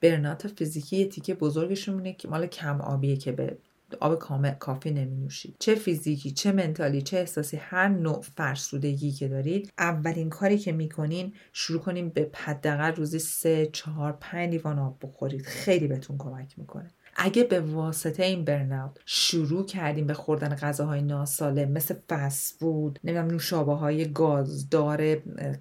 برنات 0.00 0.48
فیزیکی 0.48 0.96
یه 0.96 1.08
تیکه 1.08 1.34
بزرگشون 1.34 2.12
که 2.12 2.28
مال 2.28 2.46
کم 2.46 2.80
آبیه 2.80 3.16
که 3.16 3.32
به 3.32 3.56
آب 4.00 4.18
کامل 4.18 4.50
کافی 4.50 4.90
نمی 4.90 5.16
نوشید 5.16 5.56
چه 5.58 5.74
فیزیکی 5.74 6.30
چه 6.30 6.52
منتالی 6.52 7.02
چه 7.02 7.16
احساسی 7.16 7.56
هر 7.56 7.88
نوع 7.88 8.22
فرسودگی 8.36 9.12
که 9.12 9.28
دارید 9.28 9.72
اولین 9.78 10.30
کاری 10.30 10.58
که 10.58 10.72
می‌کنین 10.72 11.32
شروع 11.52 11.80
کنین 11.80 12.08
به 12.08 12.30
حداقل 12.34 12.94
روزی 12.94 13.18
سه 13.18 13.66
چهار 13.66 14.18
پنج 14.20 14.50
لیوان 14.50 14.78
آب 14.78 14.98
بخورید. 15.02 15.42
خیلی 15.42 15.86
بهتون 15.86 16.18
کمک 16.18 16.58
می‌کنه. 16.58 16.90
اگه 17.16 17.44
به 17.44 17.60
واسطه 17.60 18.22
این 18.22 18.44
برناوت 18.44 18.98
شروع 19.04 19.66
کردیم 19.66 20.06
به 20.06 20.14
خوردن 20.14 20.54
غذاهای 20.54 21.02
ناسالم 21.02 21.70
مثل 21.70 21.94
فست 22.08 22.58
فود 22.58 22.98
نمی‌دونم 23.04 23.30
نوشابه 23.30 23.74
های 23.74 24.12
گازدار 24.12 25.14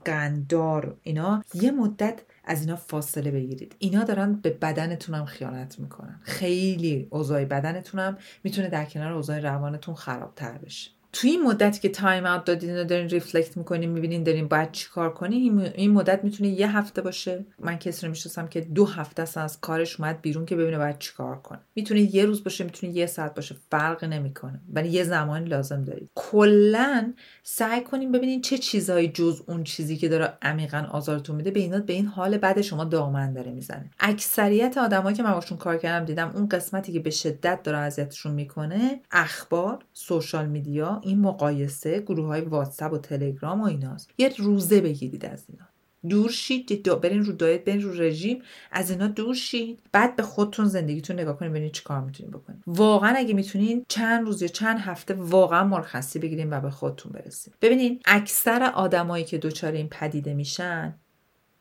قندار 0.06 0.98
اینا 1.04 1.44
یه 1.54 1.72
مدت 1.72 2.22
از 2.44 2.62
اینا 2.62 2.76
فاصله 2.76 3.32
بگیرید. 3.32 3.76
اینا 3.80 4.04
دارن 4.04 4.34
به 4.34 4.50
بدنتون 4.50 5.16
هم 5.16 5.26
خیانت 5.26 5.80
می‌کنن. 5.80 6.20
خیلی 6.24 7.08
اوضاع 7.10 7.46
بدنتون 7.46 8.00
هم 8.00 8.18
می‌تونه 8.44 8.70
در 8.70 8.86
کنار 8.86 9.12
اوضاع 9.12 9.40
روانتون 9.40 9.96
خرابتر 9.96 10.58
بشه. 10.58 10.92
توی 11.14 11.30
این 11.30 11.44
مدتی 11.44 11.80
که 11.80 11.90
time 11.90 12.26
out 12.26 12.46
دادین 12.46 12.78
و 12.78 12.84
دارین 12.84 13.10
reflect 13.10 13.58
می‌کنین 13.58 13.90
می‌بینین 13.90 14.24
دارین 14.24 14.48
باید 14.48 14.72
چیکار 14.72 15.14
کنین 15.14 15.60
این 15.76 15.92
مدت 15.92 16.24
می‌تونه 16.24 16.50
یه 16.50 16.78
هفته 16.78 17.02
باشه. 17.02 17.46
من 17.60 17.78
کسی 17.78 18.06
رو 18.06 18.10
می‌شناسم 18.10 18.48
که 18.48 18.62
دو 18.62 18.86
هفته 18.86 19.22
است 19.22 19.38
از 19.38 19.62
کارش 19.62 20.00
اومد 20.00 20.22
بیرون 20.22 20.46
که 20.46 20.56
ببینه 20.56 20.78
باید 20.78 21.00
چیکار 21.00 21.36
کنه. 21.42 21.60
می‌تونه 21.76 22.16
یه 22.16 22.26
روز 22.26 22.44
باشه 22.44 22.64
می‌تونه 22.64 22.94
یه 22.94 23.06
ساعت 23.06 23.36
باشه 23.36 23.56
فرق 23.72 24.04
نمی‌کنه. 24.04 24.62
ولی 24.74 24.90
یه 24.90 25.04
زمانی 25.04 25.46
لازم 25.46 25.84
دارید. 25.84 26.10
کلا 26.16 27.14
سعی 27.44 27.82
کنین 27.82 28.12
ببینین 28.12 28.42
چه 28.42 28.58
چیزهایی 28.58 29.08
جز 29.08 29.42
اون 29.48 29.64
چیزی 29.64 29.98
که 29.98 30.10
داره 30.10 30.34
عمیقا 30.42 30.88
آزارتون 30.92 31.36
میده. 31.36 31.52
به 31.52 31.60
این 31.60 31.80
به 31.80 31.94
این 31.94 32.06
حال 32.06 32.38
بعد 32.38 32.62
شما 32.62 32.84
دامن 32.84 33.34
داره 33.34 33.52
می‌زنه. 33.52 33.90
اکثریت 34.00 34.78
آدمایی 34.78 35.16
که 35.16 35.24
من 35.24 35.34
باشون 35.34 35.58
کار 35.58 35.78
کردم 35.78 36.06
دیدم 36.06 36.32
اون 36.36 36.48
قسمتی 36.48 36.94
که 36.94 37.00
به 37.00 37.10
شدت 37.10 37.64
داره 37.64 37.78
اذیتشون 37.78 38.34
می‌کنه 38.34 39.00
اخبار 39.12 39.80
سوشال 39.94 40.48
میدیا 40.48 41.02
این 41.04 41.20
مقایسه 41.20 42.00
گروه 42.00 42.28
های 42.28 42.42
واتساپ 42.42 42.94
و 42.94 42.98
تلگرام 42.98 43.62
و 43.62 43.66
ایناست. 43.66 44.10
یه 44.18 44.34
روزه 44.38 44.82
بگیرید 44.82 45.26
از 45.26 45.46
اینا. 45.50 45.66
دور 46.10 46.30
شید 46.30 46.90
برین 47.02 47.26
رو 47.26 47.34
دایت 47.34 47.66
برین 47.66 47.82
رو 47.82 48.02
رژیم 48.02 48.42
از 48.72 48.92
اینا 48.92 49.08
دور 49.08 49.36
شید. 49.36 49.80
بعد 49.92 50.16
به 50.16 50.24
خودتون 50.24 50.66
زندگیتون 50.66 51.20
نگاه 51.20 51.38
کنید 51.38 51.52
ببینید 51.52 51.72
چیکار 51.72 52.02
می‌تونید 52.02 52.34
بکنید. 52.34 52.64
واقعا 52.68 53.14
اگه 53.18 53.34
می‌تونین 53.34 53.86
چند 53.88 54.26
روز 54.26 54.42
یا 54.42 54.48
چند 54.48 54.80
هفته 54.80 55.14
واقعا 55.14 55.64
مرخصی 55.64 56.20
بگیرین 56.20 56.54
و 56.54 56.62
به 56.62 56.70
خودتون 56.70 57.12
برسید. 57.12 57.54
ببینین 57.62 58.00
اکثر 58.06 58.72
آدمایی 58.76 59.24
که 59.24 59.38
دچار 59.38 59.72
این 59.72 59.88
پدیده 59.90 60.34
میشن 60.34 60.96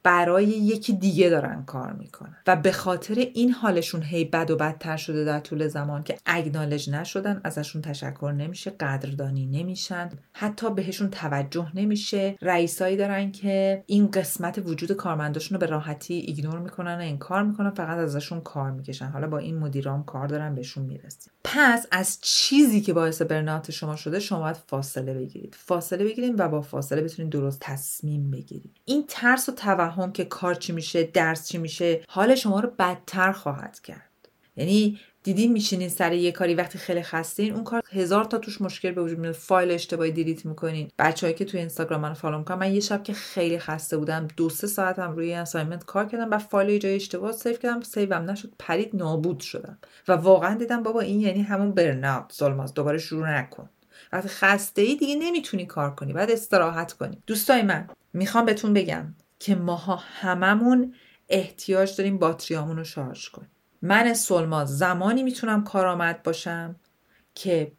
برای 0.03 0.45
یکی 0.45 0.93
دیگه 0.93 1.29
دارن 1.29 1.65
کار 1.65 1.93
می‌کنن. 1.93 2.37
و 2.47 2.57
به 2.57 2.73
خاطر 2.73 3.15
این 3.15 3.51
حالشون 3.51 4.03
هی 4.03 4.25
بد 4.25 4.51
و 4.51 4.57
بدتر 4.57 4.97
شده 4.97 5.25
در 5.25 5.41
طول 5.41 5.69
زمان 5.69 6.03
که 6.03 6.19
اگنالج 6.27 6.91
نشدن 6.91 7.41
ازشون 7.45 7.83
تشکر 7.83 8.35
نمیشه 8.37 8.71
قدردانی 8.71 9.47
نمیشن 9.47 10.11
حتی 10.33 10.71
بهشون 10.71 11.11
توجه 11.11 11.67
نمیشه. 11.75 12.37
رئیسایی 12.43 12.97
دارن 12.97 13.33
که 13.33 13.85
این 13.87 14.11
قسمت 14.11 14.62
وجود 14.65 14.93
کارمنداشون 14.93 15.55
رو 15.55 15.61
به 15.61 15.67
راحتی 15.67 16.15
ایگنور 16.15 16.59
می‌کنن 16.59 16.95
و 16.95 17.01
این 17.01 17.19
کار 17.19 17.43
می‌کنن 17.43 17.71
فقط 17.71 17.99
ازشون 17.99 18.41
کار 18.41 18.71
می‌کشن. 18.71 19.07
حالا 19.07 19.27
با 19.27 19.38
این 19.38 19.59
مدیرام 19.59 20.05
کار 20.05 20.27
دارن 20.27 20.55
بهشون 20.55 20.85
می‌رسیم. 20.85 21.33
پس 21.45 21.87
از 21.91 22.19
چیزی 22.23 22.81
که 22.81 22.93
باعث 22.93 23.23
برنات 23.23 23.71
شما 23.71 23.97
شده 23.97 24.21
شما 24.21 24.41
باید 24.41 24.57
فاصله 24.67 25.15
بگیرید. 25.15 25.57
فاصله 25.59 26.05
بگیرید 26.05 26.35
و 26.38 26.49
با 26.49 26.61
فاصله 26.61 27.03
بتونید 27.03 27.33
درست 27.33 27.59
تصمیم 27.61 28.31
بگیرید. 28.31 28.77
این 28.85 29.05
ترس 29.09 29.49
و 29.49 29.53
که 30.12 30.24
کار 30.24 30.55
چی 30.55 30.72
میشه 30.72 31.02
درس 31.02 31.48
چی 31.48 31.59
میشه 31.59 32.00
حال 32.09 32.35
شما 32.35 32.61
رو 32.61 32.70
بدتر 32.78 33.33
خواهد 33.33 33.81
کرد. 33.81 34.09
یعنی 34.57 34.98
دیدین 35.22 35.52
میشینین 35.52 35.88
سر 35.88 36.12
یه 36.12 36.33
کاری 36.33 36.55
وقتی 36.55 36.78
خیلی 36.78 37.02
خستین 37.02 37.52
اون 37.52 37.64
کار 37.64 37.83
هزار 37.92 38.24
تا 38.24 38.38
توش 38.38 38.61
مشکل 38.61 38.90
به 38.90 39.02
وجود 39.02 39.18
میاد. 39.18 39.35
فایل 39.35 39.70
اشتباهی 39.70 40.11
delete 40.12 40.47
می‌کنین. 40.46 40.90
بچههایی 40.98 41.35
که 41.38 41.44
توی 41.44 41.61
اینستاگرام 41.61 42.00
من 42.00 42.14
follow 42.14 42.38
می‌کنن 42.38 42.59
من 42.59 42.74
یه 42.74 42.81
شب 42.81 43.02
که 43.02 43.12
خیلی 43.12 43.59
خسته 43.59 43.96
بودم 43.96 44.28
دو 44.37 44.48
سه 44.48 44.66
ساعتم 44.66 45.12
روی 45.12 45.35
assignment 45.35 45.85
کار 45.85 46.07
کردم 46.07 46.31
و 46.31 46.38
فایل 46.38 46.78
جای 46.78 46.94
اشتباه 46.94 47.33
save 47.33 47.57
کردم 47.57 47.81
save 47.81 48.21
ام 48.21 48.31
نشد 48.31 48.52
پرید 48.59 48.90
نابود 48.96 49.40
شدم. 49.40 49.78
و 50.09 50.12
واقعا 50.12 50.55
دیدم 50.55 50.83
بابا 50.83 51.00
این 51.00 51.20
یعنی 51.20 51.42
همون 51.42 51.72
burnout 51.73 52.33
ظلماست 52.37 52.74
دوباره 52.74 52.98
شروع 52.98 53.31
نکن. 53.31 53.68
وقتی 54.12 54.28
خسته 54.28 54.83
ای 54.83 54.96
دیگه 54.96 55.14
نمی‌تونی 55.14 55.66
کار 55.66 55.94
کنی 55.94 56.12
باید 56.12 56.31
استراحت 56.31 56.92
کنی. 56.92 57.22
دوستای 57.26 57.62
من 57.62 57.88
می‌خوام 58.12 58.44
بهتون 58.44 58.74
بگم. 58.74 59.14
که 59.42 59.55
ماها 59.55 59.96
هممون 59.96 60.94
احتیاج 61.28 61.96
داریم 61.96 62.18
باتریامون 62.18 62.76
رو 62.76 62.85
شارژ 62.85 63.28
کنیم. 63.28 63.50
من 63.83 64.14
سلما 64.14 64.64
زمانی 64.64 65.22
می‌تونم 65.22 65.64
کارآمد 65.64 66.22
باشم 66.22 66.76
که 67.35 67.72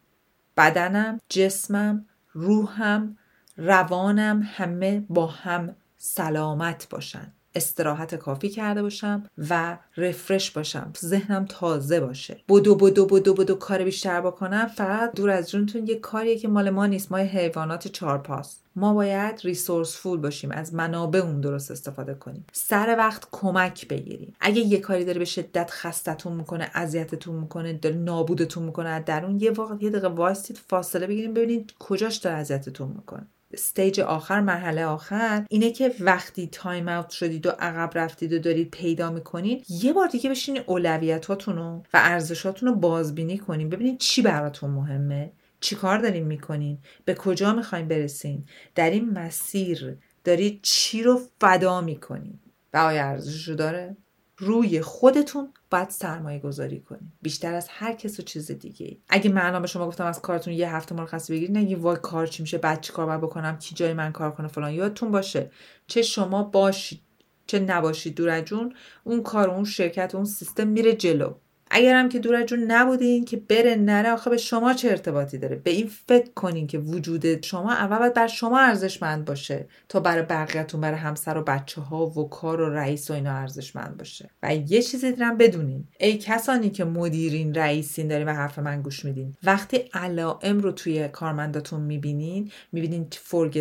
بدنم 0.56 1.20
جسمم 1.28 2.06
روحم 2.32 3.18
روانم 3.56 4.42
همه 4.44 5.06
با 5.08 5.26
هم 5.26 5.76
سلامت 5.96 6.88
باشن. 6.90 7.32
استراحت 7.54 8.14
کافی 8.14 8.48
کرده 8.48 8.82
باشم 8.82 9.22
و 9.50 9.78
رفرش 9.96 10.50
باشم. 10.50 10.92
ذهنم 10.98 11.46
تازه 11.48 12.00
باشه. 12.00 12.40
بدو 12.48 12.74
بدو 12.74 13.06
بدو 13.06 13.34
بدو 13.34 13.54
کار 13.54 13.84
بیشتر 13.84 14.20
بکنم 14.20 14.66
فقط 14.66 15.14
دور 15.14 15.30
از 15.30 15.50
جونتون 15.50 15.86
یه 15.86 15.94
کاریه 15.94 16.38
که 16.38 16.48
مال 16.48 16.70
ما 16.70 16.86
نیست. 16.86 17.12
ما 17.12 17.18
حیوانات 17.18 17.88
چارپاس 17.88 18.56
ما 18.76 18.94
باید 18.94 19.40
ریسورس 19.44 19.96
فول 19.96 20.18
باشیم 20.18 20.50
از 20.50 20.74
منابع 20.74 21.18
اون 21.18 21.40
درست 21.40 21.70
استفاده 21.70 22.14
کنیم. 22.14 22.46
سر 22.52 22.94
وقت 22.98 23.28
کمک 23.32 23.88
بگیریم. 23.88 24.34
اگه 24.40 24.60
یه 24.60 24.78
کاری 24.78 25.04
داره 25.04 25.18
به 25.18 25.24
شدت 25.24 25.70
خستتون 25.70 26.32
می‌کنه 26.32 26.70
اذیتتون 26.74 27.34
می‌کنه 27.34 27.72
داره 27.72 27.96
نابودتون 27.96 28.62
می‌کنه 28.62 29.00
در 29.00 29.24
اون 29.24 29.40
یه 29.40 29.50
واقع 29.50 29.74
یه 29.80 29.90
دقیقه 29.90 30.08
وایستید 30.08 30.60
فاصله 30.68 31.06
بگیریم 31.06 31.34
ببینید 31.34 31.74
کجاش 31.78 32.16
داره 32.16 32.36
اذیتتون 32.36 32.88
می‌کنه. 32.88 33.26
stage 33.54 34.00
آخر 34.00 34.40
مرحله 34.40 34.84
آخر 34.84 35.44
اینه 35.50 35.72
که 35.72 35.94
وقتی 36.00 36.46
time 36.46 36.88
out 36.88 37.10
شدید 37.10 37.46
و 37.46 37.50
عقب 37.50 37.98
رفتید 37.98 38.32
و 38.32 38.38
دارید 38.38 38.70
پیدا 38.70 39.10
می‌کنید 39.10 39.64
یه 39.68 39.92
بار 39.92 40.08
دیگه 40.08 40.30
بشینید 40.30 40.64
اولویتاتون 40.66 41.58
و 41.58 41.82
ارزشاتون 41.94 42.68
رو 42.68 42.74
بازبینی 42.74 43.38
کنین 43.38 43.68
ببینید 43.68 43.98
چی 43.98 44.22
براتون 44.22 44.70
مهمه 44.70 45.32
چی 45.60 45.76
کار 45.76 45.98
دارین 45.98 46.24
می‌کنین 46.24 46.78
به 47.04 47.14
کجا 47.14 47.52
می‌خواین 47.52 47.88
برسین. 47.88 48.44
در 48.74 48.90
این 48.90 49.10
مسیر 49.10 49.98
دارید 50.24 50.60
چی 50.62 51.02
رو 51.02 51.20
فدا 51.40 51.80
می‌کنین. 51.80 52.40
و 52.72 52.76
آیا 52.76 53.04
ارزششو 53.04 53.54
داره؟ 53.54 53.96
روی 54.36 54.80
خودتون 54.80 55.52
باید 55.70 55.90
سرمایه 55.90 56.38
گذاری 56.38 56.80
کنید 56.80 57.12
بیشتر 57.22 57.54
از 57.54 57.68
هر 57.70 57.92
کس 57.92 58.20
و 58.20 58.22
چیز 58.22 58.50
دیگه 58.50 58.86
ای. 58.86 58.98
اگه 59.08 59.30
من 59.30 59.62
به 59.62 59.68
شما 59.68 59.86
گفتم 59.86 60.06
از 60.06 60.22
کارتون 60.22 60.54
یه 60.54 60.76
هفته 60.76 60.94
مرخصی 60.94 61.32
بگیرید 61.32 61.56
نگی 61.56 61.74
وای 61.74 61.96
کار 62.02 62.26
چی 62.26 62.42
میشه 62.42 62.58
بعد 62.58 62.80
چی 62.80 62.92
کار 62.92 63.06
باید 63.06 63.20
بکنم 63.20 63.58
کی 63.58 63.74
جای 63.74 63.92
من 63.94 64.12
کار 64.12 64.30
کنه 64.30 64.48
فلان 64.48 64.72
یادتون 64.72 65.10
باشه. 65.10 65.50
چه 65.86 66.02
شما 66.02 66.42
باشید 66.42 67.00
چه 67.46 67.58
نباشید 67.60 68.14
دور 68.14 68.40
جون 68.40 68.74
اون 69.04 69.22
کار 69.22 69.50
اون 69.50 69.64
شرکت 69.64 70.14
اون 70.14 70.24
سیستم 70.24 70.68
میره 70.68 70.92
جلو. 70.94 71.34
اگرم 71.76 72.08
که 72.08 72.18
دور 72.18 72.42
جون 72.42 72.58
نبودین 72.58 73.24
که 73.24 73.36
بره 73.36 73.76
نره 73.76 74.12
آخه 74.12 74.30
به 74.30 74.36
شما 74.36 74.74
چه 74.74 74.90
ارتباطی 74.90 75.38
داره؟ 75.38 75.56
به 75.56 75.70
این 75.70 75.90
فکر 76.08 76.30
کنین 76.34 76.66
که 76.66 76.78
وجود 76.78 77.44
شما 77.44 77.72
اول 77.72 77.98
باید 77.98 78.14
بر 78.14 78.26
شما 78.26 78.60
ارزشمند 78.60 79.24
باشه 79.24 79.66
تا 79.88 80.00
برای 80.00 80.22
بقیهتون 80.22 80.80
برای 80.80 80.98
همسر 80.98 81.38
و 81.38 81.42
بچه 81.42 81.80
ها 81.80 82.06
و 82.06 82.28
کار 82.28 82.60
و 82.60 82.70
رئیس 82.70 83.10
و 83.10 83.14
اینا 83.14 83.32
ارزشمند 83.32 83.96
باشه. 83.96 84.30
و 84.42 84.54
یه 84.54 84.82
چیزی 84.82 85.12
دیرم 85.12 85.36
بدونین 85.36 85.84
ای 86.00 86.18
کسانی 86.18 86.70
که 86.70 86.84
مدیرین 86.84 87.54
رئیسین 87.54 88.08
دارین 88.08 88.28
و 88.28 88.32
حرف 88.32 88.58
من 88.58 88.82
گوش 88.82 89.04
میدین 89.04 89.36
وقتی 89.42 89.76
علائم 89.94 90.60
رو 90.60 90.72
توی 90.72 91.08
کارمنداتون 91.08 91.80
می‌بینین 91.80 92.50
می‌بینین 92.72 93.06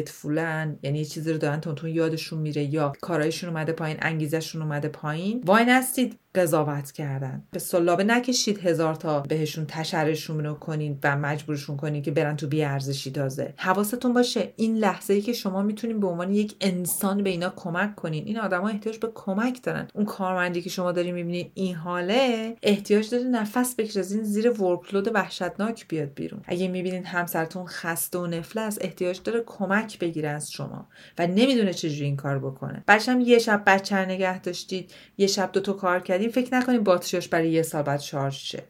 فولن 0.07 0.79
یعنی 0.83 0.99
یه 0.99 1.05
چیزی 1.05 1.31
رو 1.31 1.37
دارن 1.37 1.59
تون 1.59 1.89
یادشون 1.89 2.39
میره 2.39 2.63
یا 2.63 2.93
کارایشون 3.01 3.49
اومده 3.49 3.71
پایین 3.71 3.97
انگیزشون 4.01 4.61
اومده 4.61 4.87
پایین 4.87 5.43
وای 5.45 5.65
نستید. 5.65 6.22
قضاوت 6.35 6.91
کردن. 6.91 7.43
به 7.51 7.59
سلابه 7.59 8.03
نکشید 8.03 8.59
هزار 8.59 8.95
تا 8.95 9.19
بهشون 9.19 9.65
تشرشون 9.65 10.45
رو 10.45 10.53
کنید 10.53 10.99
و 11.03 11.17
مجبورشون 11.17 11.77
کنید 11.77 12.03
که 12.03 12.11
برن 12.11 12.35
تو 12.35 12.47
بیارزشی 12.47 13.11
تازه. 13.11 13.53
حواستون 13.57 14.13
باشه 14.13 14.53
این 14.55 14.77
لحظه 14.77 15.13
ای 15.13 15.21
که 15.21 15.33
شما 15.33 15.61
می‌تونین 15.61 15.99
به 15.99 16.07
عنوان 16.07 16.33
یک 16.33 16.55
انسان 16.61 17.23
به 17.23 17.29
اینا 17.29 17.53
کمک 17.55 17.95
کنین 17.95 18.25
این 18.25 18.39
آدما 18.39 18.69
احتیاج 18.69 18.97
به 18.97 19.09
کمک 19.13 19.63
دارن. 19.63 19.87
اون 19.93 20.05
کارمندی 20.05 20.61
که 20.61 20.69
شما 20.69 20.91
داری 20.91 21.11
می‌بینید 21.11 21.51
این 21.53 21.75
حاله 21.75 22.55
احتیاج 22.63 23.09
داره 23.09 23.23
نفس 23.23 23.75
بکشه 23.75 23.99
این 24.11 24.23
زیر 24.23 24.61
ورکلود 24.61 25.15
وحشتناک 25.15 25.87
بیاد 25.87 26.13
بیرون. 26.13 26.41
اگه 26.45 26.67
می‌بینین 26.67 27.05
همسرتون 27.05 27.65
خسته 27.65 28.19
و 28.19 28.27
نفله 28.27 28.61
است 28.61 28.77
احتیاج 28.81 29.19
داره 29.23 29.43
کمک 29.45 29.99
بگیره 29.99 30.29
از 30.29 30.51
شما 30.51 30.87
و 31.17 31.27
نمی‌دونه 31.27 31.73
چجوری 31.73 32.05
این 32.05 32.17
کار 32.17 32.39
بکنه. 32.39 32.83
بچم 32.87 33.21
یه 33.21 33.39
شب 33.39 33.63
بچه 33.65 33.95
نگه 33.95 34.39
داشتید 34.39 34.91
یه 35.17 35.27
شب 35.27 35.49
دو 35.53 35.59
تا 35.59 35.73
کار 35.73 35.99
کردید 35.99 36.22
فکر 36.29 36.55
نکنیم 36.55 36.83
باتریاش 36.83 37.27
برای 37.27 37.51
یه 37.51 37.61
سال 37.61 37.83
بعد 37.83 37.99
شارژ 37.99 38.37
شه. 38.37 38.63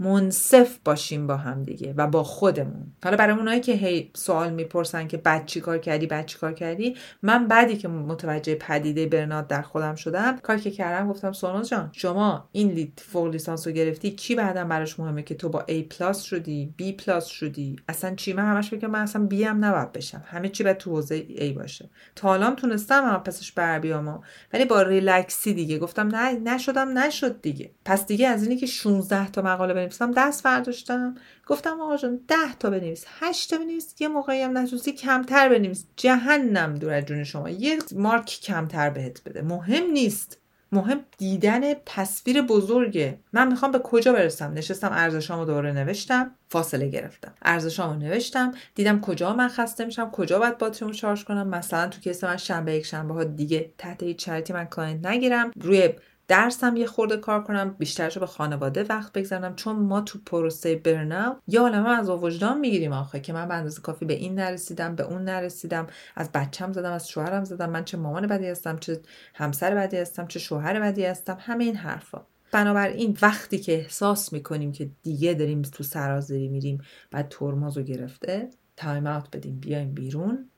منصف 0.00 0.78
باشیم 0.84 1.26
با 1.26 1.36
هم 1.36 1.62
دیگه 1.62 1.94
و 1.96 2.06
با 2.06 2.22
خودمون. 2.22 2.92
حالا 3.04 3.16
برای 3.16 3.36
اونایی 3.36 3.60
که 3.60 3.72
هی 3.72 4.10
سوال 4.14 4.52
می‌پرسن 4.52 5.06
که 5.06 5.16
بعد 5.16 5.46
چی 5.46 5.60
کار 5.60 5.78
کردی 5.78 6.06
بعد 6.06 6.26
چی 6.26 6.38
کار 6.38 6.52
کردی 6.52 6.96
من 7.22 7.48
بعدی 7.48 7.76
که 7.76 7.88
متوجه 7.88 8.54
پدیده 8.54 9.06
burnout 9.06 9.48
در 9.48 9.62
خودم 9.62 9.94
شدم 9.94 10.38
کار 10.38 10.56
که 10.56 10.70
کردم 10.70 11.08
گفتم 11.08 11.32
سوناز 11.32 11.68
جان 11.68 11.90
شما 11.92 12.48
این 12.52 12.70
lead 12.70 13.02
فوق 13.06 13.26
لیسانس 13.26 13.66
رو 13.66 13.72
گرفتی 13.72 14.10
کی 14.10 14.34
بعدا 14.34 14.64
براش 14.64 15.00
مهمه 15.00 15.22
که 15.22 15.34
تو 15.34 15.48
با 15.48 15.64
A 15.68 15.72
plus 15.72 16.22
شدی 16.22 16.74
B 16.82 17.02
plus 17.04 17.26
شدی؟ 17.26 17.76
اصلا 17.88 18.14
چی؟ 18.14 18.32
من 18.32 18.44
همش 18.44 18.72
میگم 18.72 18.90
من 18.90 19.02
اصلا 19.02 19.28
B 19.30 19.34
هم 19.34 19.64
نباید 19.64 19.92
بشم. 19.92 20.22
همه 20.26 20.48
چی 20.48 20.64
باید 20.64 20.76
تو 20.76 20.90
حوزه 20.90 21.20
A 21.20 21.56
باشه. 21.56 21.90
تا 22.16 22.28
حالا 22.28 22.50
تونستم 22.50 23.04
اما 23.04 23.18
پسش 23.18 23.52
بر 23.52 23.78
بیام 23.78 24.20
ولی 24.52 24.64
با 24.64 24.82
relaxی 24.82 25.54
دیگه. 25.54 25.78
گفتم 25.78 26.06
نه 26.16 26.32
نشدم 26.32 26.98
نشد 26.98 27.40
دیگه. 27.40 27.70
پس 27.84 28.06
دیگه 28.06 28.28
از 28.28 28.42
اینی 28.42 28.56
که 28.56 28.66
16 28.66 29.30
تا 29.30 29.42
مقاله 29.42 29.74
بنویسم 29.90 30.12
دست 30.16 30.42
برداشتم. 30.42 31.14
گفتم 31.46 31.80
آقا 31.80 31.96
جان 31.96 32.20
ده 32.28 32.54
تا 32.58 32.70
بنویس. 32.70 33.04
هشت 33.20 33.50
تا 33.50 33.58
بنویس. 33.58 33.94
یه 34.00 34.08
موقعی 34.08 34.42
هم 34.42 34.58
نتونستی 34.58 34.92
کمتر 34.92 35.48
بنویس. 35.48 35.86
جهنم 35.96 36.74
دور 36.74 36.92
از 36.92 37.04
جون 37.04 37.24
شما. 37.24 37.50
یه 37.50 37.78
مارک 37.94 38.24
کمتر 38.24 38.90
بهت 38.90 39.22
بده. 39.24 39.42
مهم 39.42 39.90
نیست. 39.92 40.36
مهم 40.72 41.00
دیدن 41.18 41.74
تصویر 41.86 42.42
بزرگه 42.42 43.18
من 43.32 43.48
می‌خوام 43.48 43.72
به 43.72 43.78
کجا 43.78 44.12
برسم؟ 44.12 44.52
نشستم 44.52 44.90
ارزشامو 44.92 45.44
دوره 45.44 45.72
نوشتم. 45.72 46.30
فاصله 46.48 46.88
گرفتم. 46.88 47.34
ارزشامو 47.42 47.98
نوشتم. 47.98 48.52
دیدم 48.74 49.00
کجا 49.00 49.34
من 49.34 49.48
خسته 49.48 49.84
میشم 49.84 50.10
کجا 50.10 50.38
باید 50.38 50.58
باتریمو 50.58 50.92
شارژ 50.92 51.24
کنم. 51.24 51.48
مثلا 51.48 51.88
تو 51.88 52.00
case 52.00 52.24
من 52.24 52.36
شنبه 52.36 52.72
یک 52.74 52.86
شنبه 52.86 53.14
ها 53.14 53.24
دیگه 53.24 53.70
تحت 53.78 54.02
هیچ 54.02 54.26
شرطی 54.26 54.52
من 54.52 54.64
client 54.64 55.06
نگیرم. 55.06 55.50
روی 55.60 55.88
درسم 56.30 56.76
یه 56.76 56.86
خورده 56.86 57.16
کار 57.16 57.44
کنم 57.44 57.76
بیشترش 57.78 58.18
به 58.18 58.26
خانواده 58.26 58.84
وقت 58.84 59.12
بگذارم 59.12 59.56
چون 59.56 59.76
ما 59.76 60.00
تو 60.00 60.18
پروسه 60.26 60.76
برناوت 60.76 61.36
یا 61.48 61.62
عالمه 61.62 61.88
از 61.88 62.10
وجدان 62.10 62.58
می‌گیریم 62.58 62.92
آخه 62.92 63.20
که 63.20 63.32
من 63.32 63.48
به 63.48 63.54
اندازه 63.54 63.80
کافی 63.80 64.04
به 64.04 64.14
این 64.14 64.34
نرسیدم 64.34 64.94
به 64.94 65.02
اون 65.02 65.24
نرسیدم. 65.24 65.86
از 66.16 66.32
بچم 66.32 66.72
زدم 66.72 66.92
از 66.92 67.08
شوهرم 67.08 67.44
زدم. 67.44 67.70
من 67.70 67.84
چه 67.84 67.96
مامان 67.96 68.26
بدی 68.26 68.46
هستم 68.46 68.78
چه 68.78 69.00
همسر 69.34 69.74
بدی 69.74 69.96
هستم 69.96 70.26
چه 70.26 70.38
شوهر 70.38 70.80
بدی 70.80 71.04
هستم. 71.04 71.36
همه 71.40 71.64
این 71.64 71.76
حرفا. 71.76 72.22
بنابراین 72.52 73.18
وقتی 73.22 73.58
که 73.58 73.74
احساس 73.74 74.32
می‌کنیم 74.32 74.72
که 74.72 74.90
دیگه 75.02 75.34
داریم 75.34 75.62
تو 75.62 75.84
سرازری 75.84 76.48
میریم 76.48 76.82
بعد 77.10 77.28
ترمز 77.28 77.76
رو 77.76 77.82
گرفته 77.82 78.50
تایم 78.76 79.06
اوت 79.06 79.36
بدیم 79.36 79.60
بیایم 79.60 79.94
بیرون 79.94 80.50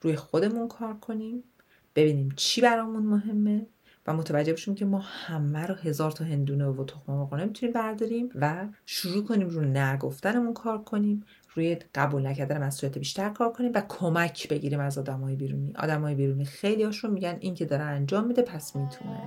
روی 0.00 0.16
خودمون 0.16 0.68
کار 0.68 0.94
کنیم 0.94 1.44
ببینیم 1.94 2.32
چی 2.36 2.60
برامون 2.60 3.02
مهمه. 3.02 3.66
و 4.06 4.14
متوجه 4.14 4.52
بشیم 4.52 4.74
که 4.74 4.84
ما 4.84 4.98
همه 4.98 5.66
رو 5.66 5.74
هزار 5.74 6.10
تا 6.10 6.24
هندونه 6.24 6.66
و 6.66 6.84
تخم 6.84 7.12
مرغ 7.12 7.34
نمی‌تونیم 7.34 7.72
برداریم 7.72 8.28
و 8.34 8.66
شروع 8.86 9.24
کنیم 9.24 9.48
رو 9.48 9.60
نگفتنمون 9.60 10.54
کار 10.54 10.82
کنیم 10.82 11.24
روی 11.54 11.76
قبول 11.94 12.26
نکردن 12.26 12.62
مسئولیت 12.62 12.98
بیشتر 12.98 13.28
کار 13.28 13.52
کنیم 13.52 13.72
و 13.74 13.82
کمک 13.88 14.48
بگیریم 14.48 14.80
از 14.80 14.98
آدمای 14.98 15.36
بیرونی. 15.36 15.72
آدمای 15.78 16.14
بیرونی 16.14 16.44
خیلی 16.44 16.82
هاشون 16.82 17.10
میگن 17.10 17.36
این 17.40 17.54
که 17.54 17.64
داره 17.64 17.82
انجام 17.82 18.26
میده 18.26 18.42
پس 18.42 18.76
می‌تونه. 18.76 19.20